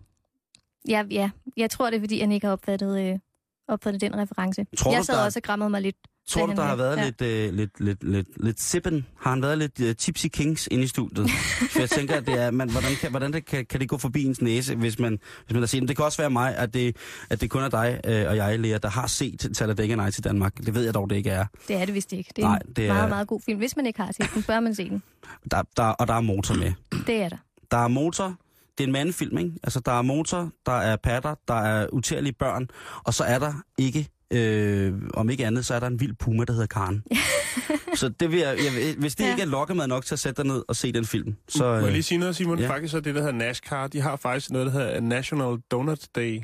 [0.89, 1.29] Ja, ja.
[1.57, 3.19] Jeg tror, det er, fordi han ikke har opfattet, øh,
[3.67, 4.65] opfattet den reference.
[4.77, 5.95] Tror jeg du, sad der- også og grammede mig lidt.
[6.27, 7.05] Tror du, der har været ja.
[7.05, 9.05] lidt, øh, lidt, lidt, lidt, lidt sippen?
[9.19, 11.29] Har han været lidt uh, tipsy kings inde i studiet?
[11.71, 13.97] For jeg tænker, at det er, man, hvordan, kan, hvordan det, kan, kan det gå
[13.97, 15.87] forbi ens næse, hvis man, hvis man har set den?
[15.87, 16.95] Det kan også være mig, at det,
[17.29, 20.21] at det kun er dig øh, og jeg, Lea, der har set Talladega Nights i
[20.21, 20.57] Danmark.
[20.57, 21.45] Det ved jeg dog, det ikke er.
[21.67, 22.31] Det er det vist ikke.
[22.35, 23.57] Det er Nej, en det er- meget, meget god film.
[23.57, 25.03] Hvis man ikke har set den, bør man se den.
[25.51, 26.71] Der, der, og der er motor med.
[27.07, 27.37] Det er der.
[27.71, 28.35] Der er motor.
[28.77, 29.51] Det er en mandefilm, ikke?
[29.63, 32.67] Altså, der er motor, der er patter, der er utærlige børn,
[33.03, 36.43] og så er der ikke, øh, om ikke andet, så er der en vild puma,
[36.43, 37.03] der hedder Karen.
[37.95, 39.29] så det vil jeg, jeg, hvis det Ja.
[39.31, 41.63] ikke er lokkemad nok til at sætte dig ned og se den film, så...
[41.63, 42.59] Må jeg Øh, lige sige noget, Simon?
[42.59, 42.69] ja.
[42.69, 46.07] Faktisk så er det, der hedder NASCAR, de har faktisk noget, der hedder National Donut
[46.15, 46.41] Day,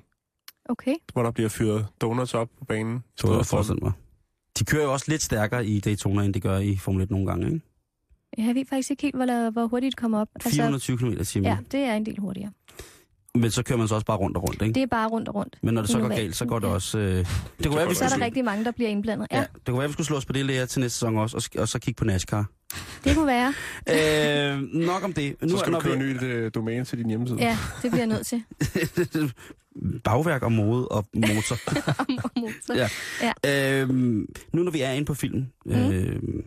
[0.70, 0.96] Okay.
[1.14, 3.04] hvor der bliver fyret donuts op på banen.
[3.18, 3.92] så jeg forestille mig.
[4.60, 7.26] De kører jo også lidt stærkere i Daytona, end de gør i Formel 1 nogle
[7.28, 7.62] gange, ikke?
[8.38, 10.28] Jeg ved faktisk ikke helt, hvor, hvor hurtigt det kommer op.
[10.42, 11.46] 420 km i timen.
[11.46, 12.52] ja, det er en del hurtigere.
[13.36, 14.74] Men så kører man så også bare rundt og rundt, ikke?
[14.74, 15.58] Det er bare rundt og rundt.
[15.62, 16.22] Men når det så går Normalt.
[16.22, 16.74] galt, så går det Ja.
[16.74, 16.98] også...
[16.98, 17.26] Øh, det
[17.66, 19.28] kunne være, vi Så er der rigtig mange, der bliver indblandet.
[19.32, 21.18] Ja, ja, det kunne være, vi skulle slå os på det lære til næste sæson
[21.18, 22.46] også, og, og så kigge på NASCAR.
[23.04, 23.54] det kunne være.
[24.54, 25.36] øh, nok om det.
[25.50, 27.40] Så skal når du købe nyt øh, domæne til din hjemmeside.
[27.40, 28.44] Ja, det bliver jeg nødt til.
[30.04, 31.58] bagværk og mode og motor.
[32.40, 32.74] Motor.
[32.76, 32.90] Ja.
[33.44, 33.82] Ja.
[33.82, 35.52] øhm, nu når vi er inde på filmen.
[35.66, 36.44] Mm.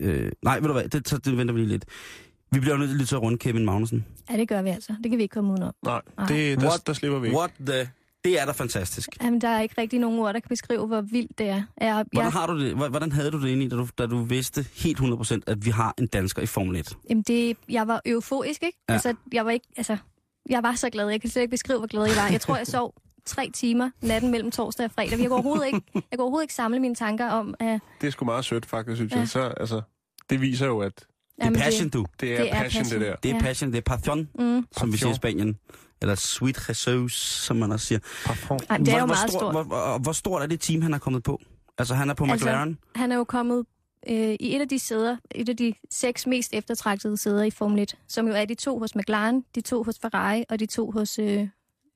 [0.00, 1.84] Øh, nej, ved du hvad, det, så, det venter vi lige lidt.
[2.52, 4.06] Vi bliver nødt til at runde Kevin Magnussen.
[4.30, 4.94] ja, det gør vi altså.
[5.02, 5.72] Det kan vi ikke komme udenom.
[5.84, 6.26] Nej, Nej.
[6.26, 6.86] det, der, What?
[6.86, 7.38] der slipper vi ikke.
[7.38, 7.88] What the...
[8.24, 9.08] Det er da fantastisk.
[9.22, 11.62] Jamen, der er ikke rigtig nogen ord, der kan beskrive, hvor vildt det er.
[11.80, 14.06] Jeg, Hvordan, jeg, har du det, Hvor- hvordan havde du det egentlig, da du, da
[14.06, 16.96] du vidste helt 100% at vi har en dansker i Formel 1?
[17.10, 18.78] jamen, det, jeg var euforisk, ikke?
[18.88, 18.92] Ja.
[18.94, 19.96] Altså, jeg var ikke, altså,
[20.50, 21.08] jeg var så glad.
[21.08, 22.28] Jeg kan slet ikke beskrive, hvor glad jeg var.
[22.28, 22.94] Jeg tror, jeg sov
[23.26, 25.10] tre timer natten mellem torsdag og fredag.
[25.10, 28.10] Jeg kan overhovedet ikke, jeg kan overhovedet ikke samle mine tanker om, at Det er
[28.10, 29.18] sgu meget sødt, faktisk, synes Ja.
[29.18, 29.28] jeg.
[29.28, 29.82] Så, altså,
[30.30, 32.06] det viser jo, at Det er passion, du.
[32.20, 33.00] det er, Det er passion, passion.
[33.00, 33.16] det der.
[33.16, 35.14] Det er passion, det er passion, mm, som vi siger i.
[35.14, 35.58] Spanien.
[36.02, 37.98] Eller sweet Jesus, som man også siger.
[38.26, 38.58] Parfum.
[38.70, 39.40] ej, det er hvor, jo hvor meget stort.
[39.40, 39.52] stort.
[39.54, 41.40] Hvor, hvor, hvor stort er det team, han er kommet på?
[41.78, 42.78] Altså, han er på Altså, McLaren.
[42.94, 43.64] Han er jo kommet
[44.08, 47.78] øh, i et af de sæder, et af de seks mest eftertragtede sæder i Formel
[47.78, 50.90] 1, som jo er de to hos McLaren, de to hos Ferrari og de to
[50.90, 51.48] hos øh,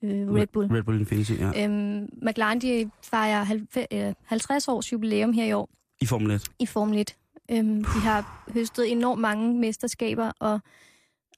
[0.04, 0.66] øh, Red Bull.
[0.72, 1.64] Red Bull Infinity, ja.
[1.64, 5.68] Øhm, McLaren de fejrer halv- øh, 50 års jubilæum her i år
[6.00, 6.48] I Formel 1.
[6.58, 7.16] i Formel 1.
[7.50, 10.60] Øhm, de har høstet enormt mange mesterskaber, og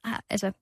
[0.04, 0.52] har, altså,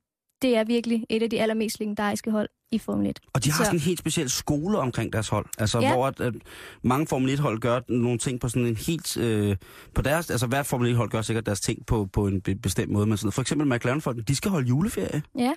[0.42, 3.18] det er virkelig et af de allermest legendariske hold i Formel 1.
[3.32, 5.46] Og de har Så- sådan en helt speciel skole omkring deres hold.
[5.58, 5.92] Altså, Ja.
[5.92, 6.34] hvor at, at
[6.82, 9.16] mange Formel 1-hold gør nogle ting på sådan en helt...
[9.16, 9.56] Øh,
[9.94, 12.92] på deres, altså, hver Formel 1-hold gør sikkert deres ting på, på en be- bestemt
[12.92, 13.06] måde.
[13.06, 15.22] Men sådan, for eksempel McLaren-folk, de skal holde juleferie.
[15.38, 15.52] Ja,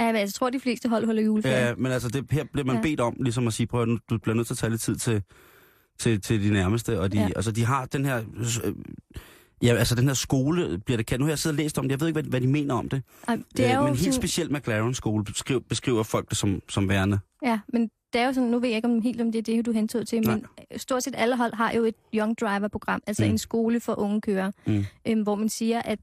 [0.00, 1.56] Ja, men jeg tror, de fleste hold holder juleferie.
[1.66, 2.82] Ja, men altså, det, her bliver man Ja.
[2.82, 4.96] bedt om, ligesom at sige, prøv at du bliver nødt til at tage lidt tid
[4.96, 5.22] til,
[5.98, 7.00] til, til de nærmeste.
[7.00, 7.28] Og de, ja.
[7.36, 8.22] Altså, de har den her...
[8.64, 8.74] Øh,
[9.62, 11.20] ja, altså den her skole bliver det kaldt.
[11.20, 11.90] Nu har jeg siddet og læst om det.
[11.90, 13.02] Jeg ved ikke, hvad, hvad de mener om det.
[13.28, 16.60] Ej, det er Øh, jo men helt specielt McLaren skole beskriver, beskriver folk det som,
[16.68, 17.18] som værende.
[17.44, 19.42] Ja, men det er jo sådan, nu ved jeg ikke om helt om det er
[19.42, 20.34] det, du hentog til, Nej.
[20.34, 20.44] men
[20.78, 23.30] stort set alle hold har jo et Young Driver-program, altså mm.
[23.30, 24.84] en skole for unge kører, Mm.
[25.08, 25.98] øhm, hvor man siger, at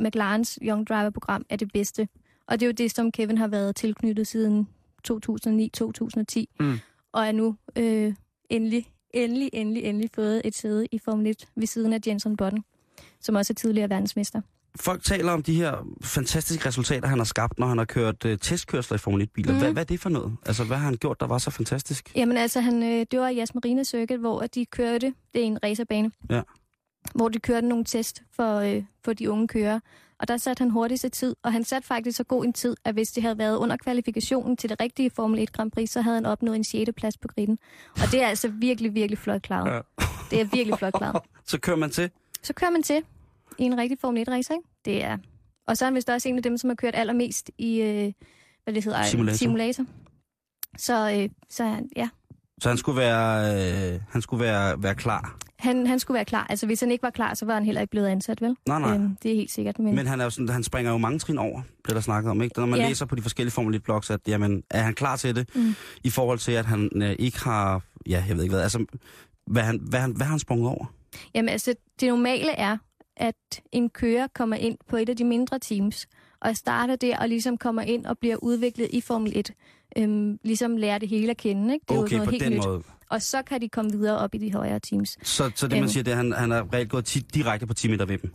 [0.00, 2.08] McLarens Young Driver-program er det bedste.
[2.48, 4.68] Og det er jo det, som Kevin har været tilknyttet siden
[5.08, 6.78] 2009-2010, Mm.
[7.12, 8.14] og er nu øh,
[8.50, 12.64] endelig, endelig, endelig, endelig fået et sæde i Formel 1 ved siden af Jenson Button,
[13.20, 14.40] som også er tidligere verdensmester.
[14.76, 18.38] Folk taler om de her fantastiske resultater, han har skabt, når han har kørt øh,
[18.38, 19.52] testkørsler i Formel 1-biler.
[19.52, 19.58] Mm.
[19.58, 20.36] Hvad, hvad er det for noget?
[20.46, 22.12] Altså, hvad har han gjort, der var så fantastisk?
[22.16, 25.46] Jamen altså, han, øh, det var i Jas Marina Circuit, hvor de kørte, det er
[25.46, 26.42] en racerbane, Ja.
[27.14, 29.80] hvor de kørte nogle test for, øh, for de unge kører.
[30.24, 32.94] Og der satte han hurtigste tid, og han satte faktisk så god en tid, at
[32.94, 36.16] hvis det havde været under kvalifikationen til det rigtige Formel 1 Grand Prix, så havde
[36.16, 36.90] han opnået en 6.
[36.96, 37.58] plads på griden.
[37.94, 39.70] Og det er altså virkelig, virkelig flot klaret.
[39.74, 39.80] Ja.
[40.30, 41.22] Det er virkelig flot klaret.
[41.50, 42.10] Så kører man til.
[42.42, 43.02] Så kører man til
[43.58, 44.68] i en rigtig Formel 1 race, ikke?
[44.84, 45.18] Det er...
[45.68, 48.12] Og så er han vist også en af dem, som har kørt allermest i, øh,
[48.64, 49.36] hvad det hedder, Simulator.
[49.36, 49.84] simulator.
[50.78, 52.08] Så, øh, så han- ja,
[52.60, 53.54] Så han skulle være,
[53.94, 55.36] øh, han skulle være, være klar.
[55.64, 56.46] Han, han skulle være klar.
[56.50, 58.56] Altså, hvis han ikke var klar, så var han heller ikke blevet ansat, vel?
[58.68, 58.94] Nej, nej.
[58.94, 59.78] Øhm, det er helt sikkert.
[59.78, 62.30] Men, Men han, er jo sådan, han springer jo mange trin over, bliver der snakket
[62.30, 62.42] om.
[62.42, 62.58] Ikke?
[62.60, 62.88] Når man ja.
[62.88, 65.74] Læser på de forskellige Formel 1-blogs, at jamen, er han klar til det, Mm.
[66.04, 68.84] i forhold til, at han øh, ikke har, ja, jeg ved ikke hvad, altså,
[69.46, 70.84] hvad, han, hvad, han, hvad han sprunget over?
[71.34, 72.76] Jamen, altså, det normale er,
[73.16, 73.34] at
[73.72, 76.06] en kører kommer ind på et af de mindre teams,
[76.40, 79.50] og starter der og ligesom kommer ind og bliver udviklet i Formel 1.
[79.98, 81.86] Øhm, ligesom lærer det hele at kende, ikke?
[81.88, 82.64] Det er okay, jo noget på helt den nyt.
[82.66, 82.82] måde.
[83.14, 85.18] Og så kan de komme videre op i de højere teams.
[85.22, 85.88] Så, så det, man Øhm.
[85.88, 88.18] siger, det er, at han, han er reelt gået ti, direkte på 10 meter ved
[88.18, 88.32] dem.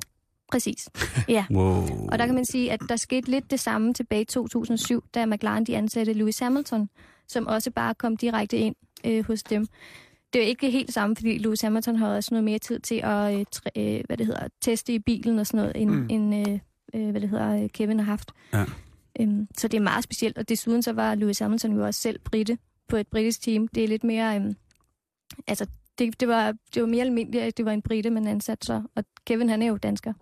[0.51, 0.89] Præcis.
[1.27, 1.45] Ja.
[1.51, 2.07] Wow.
[2.11, 5.25] Og der kan man sige, at der skete lidt det samme tilbage i 2007, da
[5.25, 6.89] McLaren de ansatte Lewis Hamilton,
[7.27, 8.75] som også bare kom direkte ind
[9.05, 9.67] øh, hos dem.
[10.33, 12.79] Det er jo ikke helt det samme, fordi Lewis Hamilton har også noget mere tid
[12.79, 15.89] til at øh, træ, øh, hvad det hedder, teste i bilen og sådan noget, end,
[15.89, 16.07] Mm.
[16.09, 16.59] end øh,
[16.93, 18.31] øh, hvad det hedder, øh, Kevin har haft.
[18.53, 18.65] Ja.
[19.19, 22.19] Øhm, så det er meget specielt, og desuden så var Lewis Hamilton jo også selv
[22.19, 22.57] britte
[22.89, 23.67] på et britisk team.
[23.67, 24.35] Det er lidt mere...
[24.35, 24.55] Øhm,
[25.47, 25.65] altså,
[25.99, 28.81] det, det, var, det var mere almindeligt, at det var en brite, man ansatte så.
[28.95, 30.13] Og Kevin, han er jo dansker.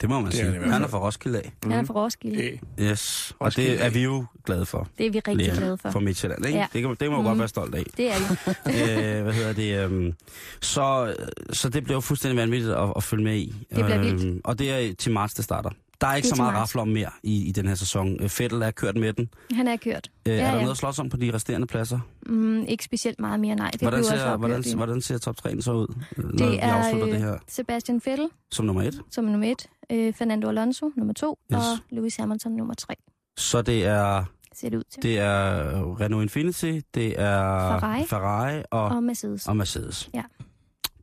[0.00, 0.58] Det må man Det er sige.
[0.58, 1.52] hvert Han er fra Roskilde af.
[1.64, 1.70] Mm.
[1.70, 2.42] Han er fra Roskilde.
[2.42, 3.32] Øh, Yes.
[3.38, 4.88] Og Roskilde det er vi jo glade for.
[4.98, 5.90] Det er vi rigtig glade for.
[5.90, 6.58] For Midtjylland, ikke?
[6.58, 6.66] Ja.
[6.72, 7.26] Det, kan, det må man Mhm.
[7.28, 7.84] godt være stolt af.
[7.96, 9.14] Det er vi.
[9.16, 9.84] øh, hvad hedder det?
[9.84, 10.12] Øhm,
[10.60, 11.14] så,
[11.52, 13.54] så det bliver jo fuldstændig vanvittigt at, at følge med i.
[13.76, 14.24] Det bliver vildt.
[14.24, 15.70] Øhm, og det er til marts, det starter.
[16.00, 18.22] Der er ikke Det er så meget rafler om mere i, i den her sæson.
[18.22, 19.28] Øh, Fettel er kørt med den.
[19.52, 20.10] Han er kørt.
[20.28, 20.58] Øh, Ja, er der ja.
[20.58, 21.98] noget at slås om på de resterende pladser?
[22.26, 23.70] Mm, ikke specielt meget mere, nej.
[23.70, 26.72] Det hvordan, ser, hvordan, i- hvordan ser top 3'en så ud, øh, når Det er
[26.74, 29.00] afslutter det her øh, Sebastian Vettel som nummer et?
[29.10, 31.56] som er nummer et, øh, Fernando Alonso nummer to, Yes.
[31.58, 32.94] og Lewis Hamilton nummer tre,
[33.36, 34.24] Så det er,
[34.54, 35.02] ser det ud til.
[35.02, 38.04] det er Renault Infinity, det er Ferrari.
[38.06, 39.48] Ferrari og, Og Mercedes.
[39.48, 40.10] og Mercedes.
[40.14, 40.22] Ja.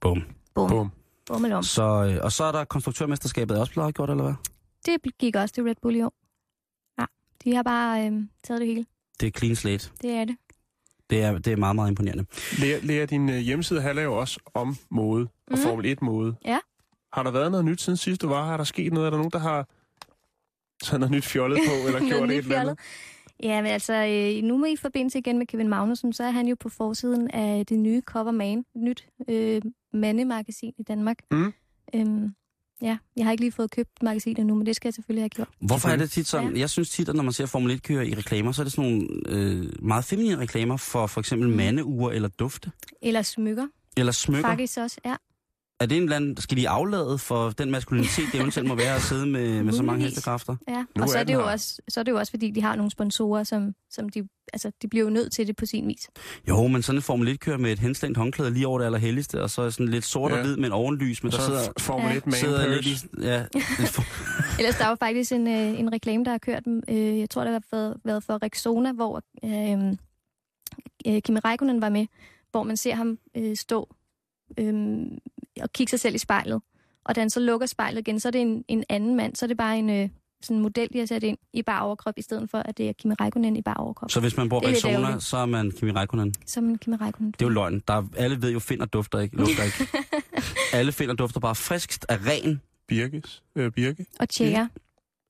[0.01, 0.21] Bum.
[0.55, 0.69] Bum.
[0.69, 0.91] bum.
[1.27, 1.63] Bum om.
[1.63, 4.33] Så, og så er der konstruktørmesterskabet også blevet afgjort, eller hvad?
[4.85, 6.13] Det gik også til Red Bull i år.
[6.99, 7.05] Ja,
[7.43, 8.85] de har bare øh, taget det hele.
[9.19, 9.89] Det er clean slate.
[10.01, 10.35] Det er det.
[11.09, 12.25] Det er, det er meget, meget imponerende.
[12.59, 15.61] Lea, Lea, din øh, hjemmeside handler jo også om mode og Mhm.
[15.61, 16.35] Formel 1-mode.
[16.45, 16.59] Ja.
[17.13, 18.49] Har der været noget nyt siden sidst du var her?
[18.49, 19.05] Har der sket noget?
[19.05, 19.67] Er der nogen, der har
[20.83, 22.79] taget noget nyt fjollet på, eller Noget gjort et nyt eller andet?
[23.43, 26.47] Ja, men altså, øh, nu med i forbindelse igen med Kevin Magnussen, så er han
[26.47, 29.61] jo på forsiden af det nye Cover Man, et nyt øh,
[29.93, 31.17] mandemagasin i Danmark.
[31.31, 31.53] Mm.
[31.95, 32.35] Øhm,
[32.81, 35.29] ja, jeg har ikke lige fået købt magasinet endnu, men det skal jeg selvfølgelig have
[35.29, 35.47] gjort.
[35.59, 36.57] Hvorfor er det tit sådan?
[36.57, 38.91] Jeg synes tit, at når man ser Formel 1-kører i reklamer, så er det sådan
[38.91, 42.71] nogle øh, meget feminine reklamer for for eksempel mandeure eller dufte.
[43.01, 43.67] Eller smykker,
[43.97, 44.49] Eller smykker.
[44.49, 45.15] faktisk også, ja.
[45.83, 48.95] Er det en eller anden, skal de aflade for den maskulinitet, det eventuelt må være
[48.95, 50.55] at sidde med, med så mange hestekræfter?
[50.67, 50.83] ja.
[50.97, 51.45] Nu Og så er er, det jo her.
[51.45, 54.71] også, så er det jo også, fordi de har nogle sponsorer, som, som de, altså,
[54.81, 56.07] de bliver jo nødt til det på sin vis.
[56.49, 59.49] Jo, men sådan en Formel 1-kører med et henslængt håndklæde lige over det allerhelligste, og
[59.49, 60.43] så er sådan lidt sort og Ja.
[60.43, 62.17] hvid med en ovenlys, men Så der sidder, Formel Ja.
[62.17, 62.95] 1 man sidder lidt i...
[63.21, 63.45] Ja,
[64.59, 67.43] Ellers der er jo faktisk en, øh, en reklame, der har kørt, øh, jeg tror,
[67.43, 69.87] det har været, været for Rexona, hvor øh,
[71.07, 72.05] øh, Kimi Räikkönen var med,
[72.51, 73.89] hvor man ser ham øh, stå
[74.59, 74.73] øh,
[75.61, 76.61] og kigge sig selv i spejlet.
[77.05, 79.45] Og da han så lukker spejlet igen, så er det en, en anden mand, så
[79.45, 80.09] er det bare en øh,
[80.43, 82.89] sådan en model, de har sat ind i bare overkrop, i stedet for, at det
[82.89, 84.11] er Kimi Räikkönen i bare overkrop.
[84.11, 86.33] så hvis man bruger er Rexona, så er man Kimi Räikkönen.
[86.47, 87.25] Som en Kimi Räikkönen.
[87.31, 87.79] Det er jo løgn.
[87.87, 89.35] Der er, alle ved jo, finder dufter ikke.
[89.37, 89.87] Lugter ikke.
[90.77, 93.43] alle finder dufter bare friskt af ren Birkes.
[93.55, 94.05] Øh, Birke.
[94.19, 94.69] Og Tjære.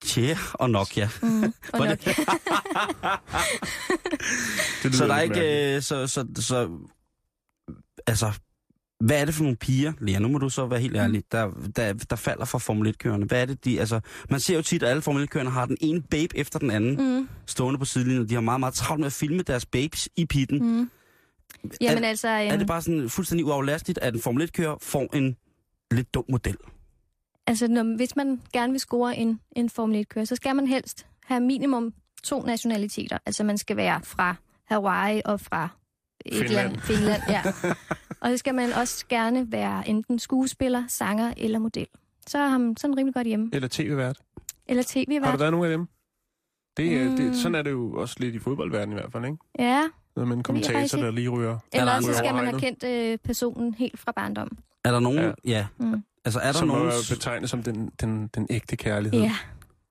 [0.04, 1.10] Tjære og Nokia.
[1.22, 1.44] Mm,
[1.74, 2.00] og Var nok.
[2.06, 2.18] det-
[4.84, 5.76] Det Så der er ikke...
[5.76, 6.70] øh, Så, så, så,
[8.08, 8.32] altså,
[9.06, 11.52] hvad er det for nogle piger, Lea, nu må du så være helt ærlig, der,
[11.76, 13.28] der, der falder fra Formel 1-kørende?
[13.28, 14.00] Hvad er det, de, altså,
[14.30, 17.18] man ser jo tit, at alle Formel 1-kørende har den ene babe efter den anden
[17.20, 17.30] Mm.
[17.46, 18.30] stående på sidelinjen.
[18.30, 20.60] De har meget, meget travlt med at filme deres babes i pitten.
[20.60, 20.90] Mm.
[21.82, 22.28] Jamen er, altså...
[22.28, 25.36] er øhm, det bare sådan fuldstændig uaflastigt, at en Formel 1-kører får en
[25.92, 26.58] lidt dum model?
[27.48, 31.06] Altså, når, hvis man gerne vil score en, en Formel 1-kører, så skal man helst
[31.26, 31.94] have minimum
[32.24, 33.18] to nationaliteter.
[33.26, 34.36] Altså, man skal være fra
[34.66, 35.70] Hawaii og fra
[36.26, 36.70] et Finland.
[36.72, 37.22] land, Finland.
[37.30, 37.42] Ja.
[38.22, 41.88] og så skal man også gerne være enten skuespiller, sanger eller model.
[42.28, 43.50] Så er han sådan rimelig godt hjemme.
[43.54, 44.18] Eller tv-vært.
[44.68, 45.24] Eller tv-vært.
[45.26, 45.88] Har du været nogen af dem?
[46.78, 47.16] Det, er, Mm.
[47.16, 49.38] det, sådan er det jo også lidt i fodboldverdenen i hvert fald, ikke?
[49.60, 49.82] Ja,
[50.18, 51.58] en jeg kommentator, faktisk der lige ryger.
[51.74, 54.58] eller også så andre skal man have kendt øh, personen helt fra barndom.
[54.84, 55.20] Er der nogen...
[55.20, 55.32] Ja.
[55.46, 55.68] Ja.
[55.78, 56.04] Mm.
[56.26, 59.22] Altså, er der, som nogen, betegnet som den, den, den ægte kærlighed.
[59.22, 59.36] Ja.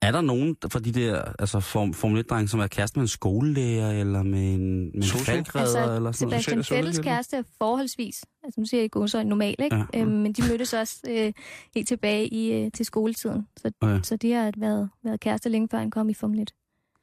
[0.03, 3.09] Er der nogen fra de der altså, form, Formel 1-drenge, som er kæreste med en
[3.09, 6.45] skolelærer, eller med en, med en falkredder, Altså, eller sådan noget?
[6.45, 7.11] Sebastian sundhedshjælper.
[7.11, 9.77] kæreste er forholdsvis, altså nu siger jeg ikke så normal, ikke?
[9.77, 9.85] Ja.
[9.95, 10.01] Ja.
[10.01, 11.33] Øhm, men de mødtes også øh,
[11.75, 13.47] helt tilbage i, øh, til skoletiden.
[13.57, 14.01] Så, Ja.
[14.03, 16.51] så de har været, været kærester længe før han kom i Formel 1.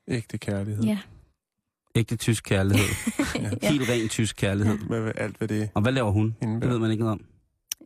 [0.08, 0.84] Ægte kærlighed.
[0.84, 0.98] Ja.
[1.96, 2.86] Ægte tysk kærlighed.
[3.62, 3.70] ja.
[3.70, 4.78] Helt ren tysk kærlighed.
[4.90, 6.26] Med alt, hvad det Og hvad laver hun?
[6.26, 6.72] Det indebærer.
[6.72, 7.22] ved man ikke noget om.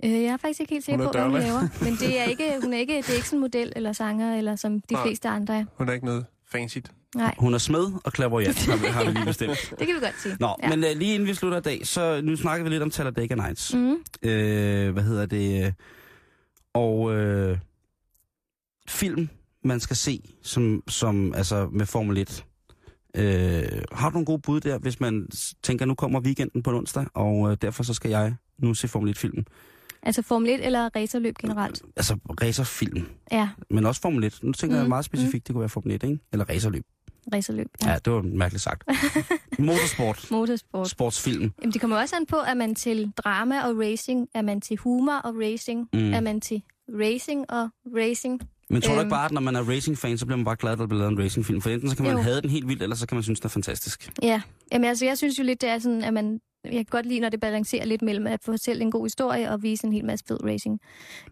[0.03, 1.61] Øh, jeg er faktisk ikke helt sikker er på, hvad hun laver.
[1.83, 4.37] Men det er ikke, hun er ikke, det er ikke sådan en model eller sanger,
[4.37, 5.03] eller som de Nej.
[5.07, 5.65] fleste andre er.
[5.77, 6.77] Hun er ikke noget fancy.
[7.15, 9.57] Nej, Hun er smed og klaverjant, har, vi- har vi lige bestemt.
[9.79, 10.37] det kan vi godt sige.
[10.39, 10.69] Nå, Ja.
[10.69, 13.35] men uh, lige inden vi slutter i dag, så nu snakker vi lidt om Talladega
[13.35, 13.73] Nights.
[13.73, 13.95] Mm.
[14.23, 15.73] Øh, hvad hedder det?
[16.73, 17.57] Og øh,
[18.87, 19.29] film,
[19.63, 22.45] man skal se, som, som altså med Formel 1.
[23.17, 25.27] Øh, har du nogle gode bud der, hvis man
[25.63, 29.13] tænker, nu kommer weekenden på onsdag, og øh, derfor så skal jeg nu se Formel
[29.17, 29.45] 1-filmen.
[30.05, 31.81] Altså Formel 1 eller racerløb generelt.
[31.95, 34.39] Altså racerfilm, Ja, men også Formel 1.
[34.43, 36.19] Nu tænker mm, jeg Mm, meget specifikt, det kunne være Formel 1, ikke?
[36.31, 36.83] Eller racerløb.
[37.33, 37.67] racerløb.
[37.83, 37.97] Ja, Ja.
[38.05, 38.83] det var mærkeligt sagt.
[39.59, 40.89] Motorsport, Motorsport.
[40.89, 41.51] sportsfilm.
[41.61, 44.77] Jamen, det kommer også an på, at man til drama og racing, er man til
[44.77, 45.99] humor og racing, Mm.
[45.99, 46.13] mm.
[46.13, 48.41] er man til racing og racing.
[48.69, 49.05] Men tror du Øhm.
[49.05, 50.99] ikke bare, at når man er racing-fan, så bliver man bare glad, at der bliver
[50.99, 51.61] lavet en racingfilm?
[51.61, 52.21] For enten så kan man Jo.
[52.21, 54.11] have den helt vildt, eller så kan man synes, den er fantastisk.
[54.21, 54.41] Ja,
[54.71, 56.39] Jamen, altså, jeg synes jo lidt, det er sådan, at man...
[56.63, 59.63] Jeg kan godt lide, når det balancerer lidt mellem at fortælle en god historie og
[59.63, 60.79] vise en hel masse fed racing.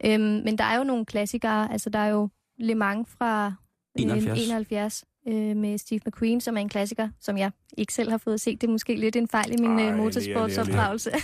[0.06, 1.72] Øhm, men der er jo nogle klassikere.
[1.72, 2.30] Altså, der er jo
[2.60, 3.54] Le Mans fra
[4.00, 4.46] øh, 71.
[4.46, 8.42] 71 øh, med Steve McQueen, som er en klassiker, som jeg ikke selv har fået
[8.42, 8.62] set.
[8.62, 11.12] Det er måske lidt en fejl i min Ej, øh, Lea, motorsportsopdragelse.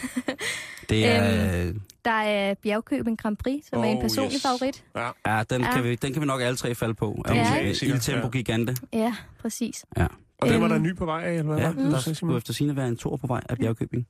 [0.90, 1.68] Det er...
[1.68, 1.82] Øhm.
[2.06, 4.42] der er Bjergkøben Grand Prix, som oh, er en personlig yes.
[4.42, 4.84] favorit.
[4.96, 5.74] Ja, Ja, den, Ja.
[5.74, 7.24] Kan vi, den kan vi nok alle tre falde på.
[7.28, 8.30] Ja, Tempo Ja.
[8.30, 8.76] Gigante.
[8.94, 9.86] Ja, præcis.
[9.98, 10.08] Ja,
[10.42, 10.84] og den var der Øhm.
[10.84, 12.98] ny på vej af, eller hvad ja var det, der skulle efter sine være en
[12.98, 14.08] tor på vej af Bjergkøbing.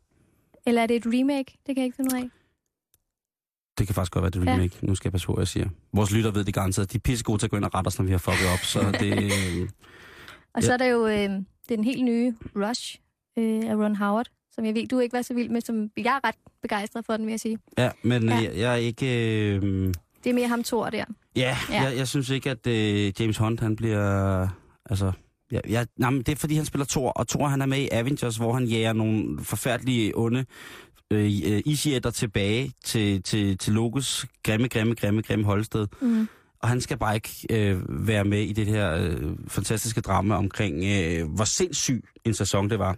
[0.66, 1.52] Eller er det et remake?
[1.68, 2.30] Det kan jeg ikke finde ud af.
[3.78, 4.54] Det kan faktisk godt være, det er Ja.
[4.58, 4.86] remake.
[4.86, 5.70] Nu skal jeg passe på, hvad jeg siger.
[5.94, 6.92] Vores lytter ved det garanteret.
[6.92, 8.60] De er pissegode til at gå ind og rette os, når vi har fucket op.
[8.60, 9.14] Så det...
[9.24, 9.70] øh,
[10.54, 10.66] Og Ja.
[10.66, 11.30] så er der jo øh,
[11.70, 12.98] den helt nye Rush
[13.38, 16.20] øh, af Ron Howard, som jeg ved, du ikke var så vild med, som jeg
[16.24, 17.60] er ret begejstret for den, vil jeg sige.
[17.78, 18.36] Ja, men Ja.
[18.36, 18.42] ja.
[18.42, 19.06] Jeg, jeg er ikke...
[19.56, 19.62] Øh,
[20.24, 21.06] Det er mere ham Thor der.
[21.36, 21.82] ja, Ja.
[21.84, 24.48] Jeg, jeg synes ikke, at øh, James Hunt, han bliver...
[24.90, 25.12] Altså,
[25.52, 27.78] Ja, ja, nej, men det er fordi, han spiller Thor, og Thor han er med
[27.80, 30.45] i Avengers, hvor han jager nogle forfærdelige onde
[31.12, 35.88] øh, øh, isjætter tilbage til, til, til Lokes grimme, grimme, grimme, grimme holdsted.
[36.02, 36.28] Mm.
[36.62, 40.84] Og han skal bare ikke øh, være med i det her øh, fantastiske drama omkring,
[40.86, 42.95] øh, hvor sindssyg en sæson det var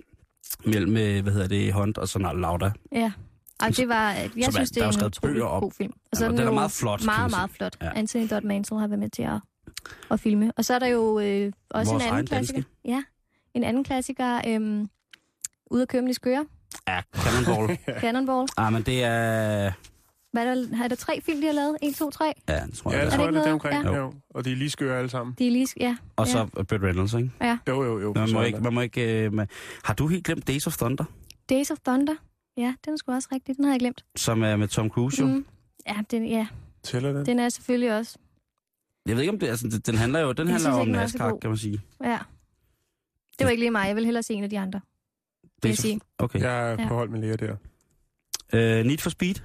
[0.66, 2.72] mellem, øh, hvad hedder det, Hunt og så Lauda.
[2.92, 3.12] Ja.
[3.60, 5.92] Og det var, jeg er- synes, der det er er en utrolig god film.
[6.12, 7.78] Og Ja, og den er meget flot, Meget, meget flot.
[7.82, 7.90] Ja.
[7.96, 9.40] Anthony Dodd Mansell har været med til at,
[10.12, 10.52] at filme.
[10.58, 12.60] Og så er der jo øh, også Vores en anden klassiker.
[12.62, 12.72] danske.
[12.86, 13.04] Ja,
[13.54, 14.42] en anden klassiker.
[14.48, 14.86] Øh,
[15.72, 16.46] Ude af køben i skøre.
[16.88, 17.78] Ja, Cannonball.
[18.02, 18.48] Cannonball.
[18.58, 19.72] ah, men det er...
[20.32, 21.78] Hvad er der, er der tre film, de har lavet?
[21.82, 22.34] En, to, tre?
[22.50, 23.06] Ja, det tror Ja, jeg.
[23.06, 23.18] det det er.
[23.18, 23.84] tror jeg, det er omkring.
[23.84, 23.92] Ja.
[23.92, 23.98] Ja.
[23.98, 24.14] Jo.
[24.30, 25.36] Og de er lige skøre alle sammen.
[25.40, 25.68] De er lige...
[25.80, 25.98] Ja.
[26.16, 26.64] Og så ja.
[26.64, 27.32] Burt Reynolds, ikke?
[27.68, 28.14] Jo, jo, jo.
[28.16, 28.60] Man må Så- ikke...
[28.60, 29.48] Man må ikke øh, man...
[29.84, 31.04] Har du helt glemt Days of Thunder,
[31.50, 32.16] Days of Thunder.
[32.58, 33.58] Ja, den er sgu også rigtig.
[33.58, 34.06] Den har jeg glemt.
[34.16, 35.24] som er med Tom Cruise?
[35.24, 35.30] Mm.
[35.32, 35.46] Mm.
[35.88, 36.48] Ja, den, ja,
[36.84, 37.26] Tæller den?
[37.26, 38.18] den er selvfølgelig også.
[39.06, 39.48] Jeg ved ikke, om det...
[39.48, 41.82] Altså, det- den handler jo den Jeg handler synes om er NASCAR, kan man sige.
[42.04, 42.20] Ja.
[43.40, 43.88] Det var ikke lige mig.
[43.88, 44.82] Jeg vil hellere se en af de andre.
[45.64, 45.82] Days of...
[45.82, 46.00] sige.
[46.18, 46.40] Okay.
[46.40, 46.88] Jeg er Ja.
[46.88, 47.56] på hold med Lea der.
[48.54, 49.36] Øh, Need for Speed.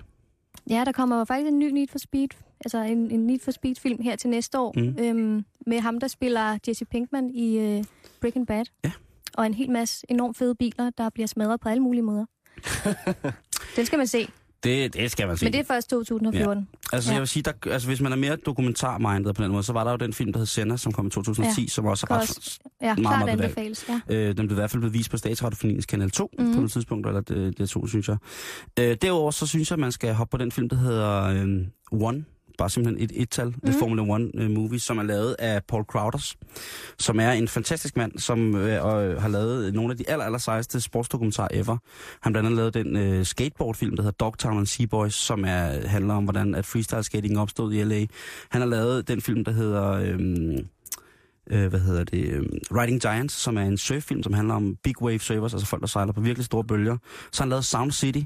[0.70, 2.28] Ja, der kommer faktisk en ny Need for Speed,
[2.64, 4.82] altså en, en Need for Speed film her til næste år, Mm.
[4.82, 4.96] mm.
[4.98, 7.84] øhm, med ham, der spiller Jesse Pinkman i øh,
[8.20, 8.64] Breaking Bad.
[8.84, 8.92] Ja.
[9.34, 12.24] Og en hel masse enormt fede biler, der bliver smadret på alle mulige måder.
[13.76, 14.28] Den skal man se,
[14.64, 15.44] Det, det skal man se.
[15.46, 16.68] men det er først 2014.
[16.92, 17.14] Altså, Ja.
[17.14, 19.84] jeg vil sige, der, altså, hvis man er mere dokumentarmindet på den måde, så var
[19.84, 21.66] der jo den film, der hed Senna, som kom i 2010, Ja.
[21.68, 22.58] som også er ret...
[22.82, 23.84] Ja, meget, meget anbefales.
[24.08, 24.14] Ja.
[24.14, 26.54] Øh, den blev i hvert fald blevet vist på Statsradiofoniens Kanal 2 mm.
[26.54, 28.16] På et tidspunkt, eller det, det to, synes jeg.
[28.78, 31.66] Øh, derudover så synes jeg, at man skal hoppe på den film, der hedder øh,
[32.02, 32.24] One,
[32.58, 33.54] bare simpelthen et et-tal, mm.
[33.64, 36.36] The Formula One uh, Movie, som er lavet af Paul Crowders,
[36.98, 40.80] som er en fantastisk mand, som uh, har lavet nogle af de aller, aller sejeste
[40.80, 41.76] sportsdokumentarer ever.
[42.20, 46.14] Han blandt andet lavet den uh, skateboardfilm, der hedder Dogtown and Seaboys, som er, handler
[46.14, 48.06] om, hvordan at freestyle skating opstod i LA.
[48.48, 49.92] Han har lavet den film, der hedder...
[49.92, 50.66] Øhm,
[51.50, 52.42] øh, hvad hedder det, øh,
[52.72, 55.86] Riding Giants, som er en surffilm, som handler om big wave surfers, altså folk, der
[55.86, 56.96] sejler på virkelig store bølger.
[57.32, 58.20] Så har han lavet Sound City,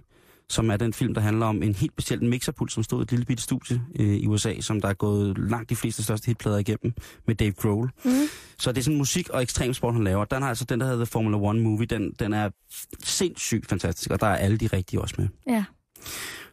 [0.51, 3.11] som er den film, der handler om en helt bestemt mixerpult, som stod i et
[3.11, 6.59] lille bitte studie øh, i USA, som der er gået langt de fleste største hitplader
[6.59, 6.92] igennem
[7.26, 7.90] med Dave Grohl.
[8.05, 8.11] Mm.
[8.59, 10.24] Så det er sådan musik og ekstremsport, han laver.
[10.24, 12.51] Den har altså den, der hedder The Formula One Movie, den, den er
[13.05, 15.28] sindssygt fantastisk, og der er alle de rigtige også med.
[15.49, 15.64] Ja.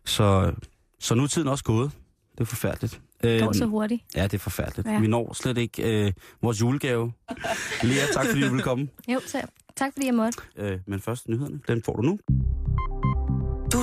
[0.06, 0.52] Så,
[1.00, 1.92] så nu er tiden også gået.
[2.32, 3.02] Det er forfærdeligt.
[3.24, 4.04] Det går så hurtigt.
[4.16, 4.88] Ja, det er forfærdeligt.
[4.88, 5.00] Ja.
[5.00, 7.12] Vi når slet ikke øh, vores julegave.
[7.84, 8.88] Lea, tak fordi du ville komme.
[9.14, 9.42] Jo, så,
[9.76, 10.38] tak fordi jeg måtte.
[10.58, 11.60] Øh, men først nyhederne.
[11.68, 12.20] Den får du nu.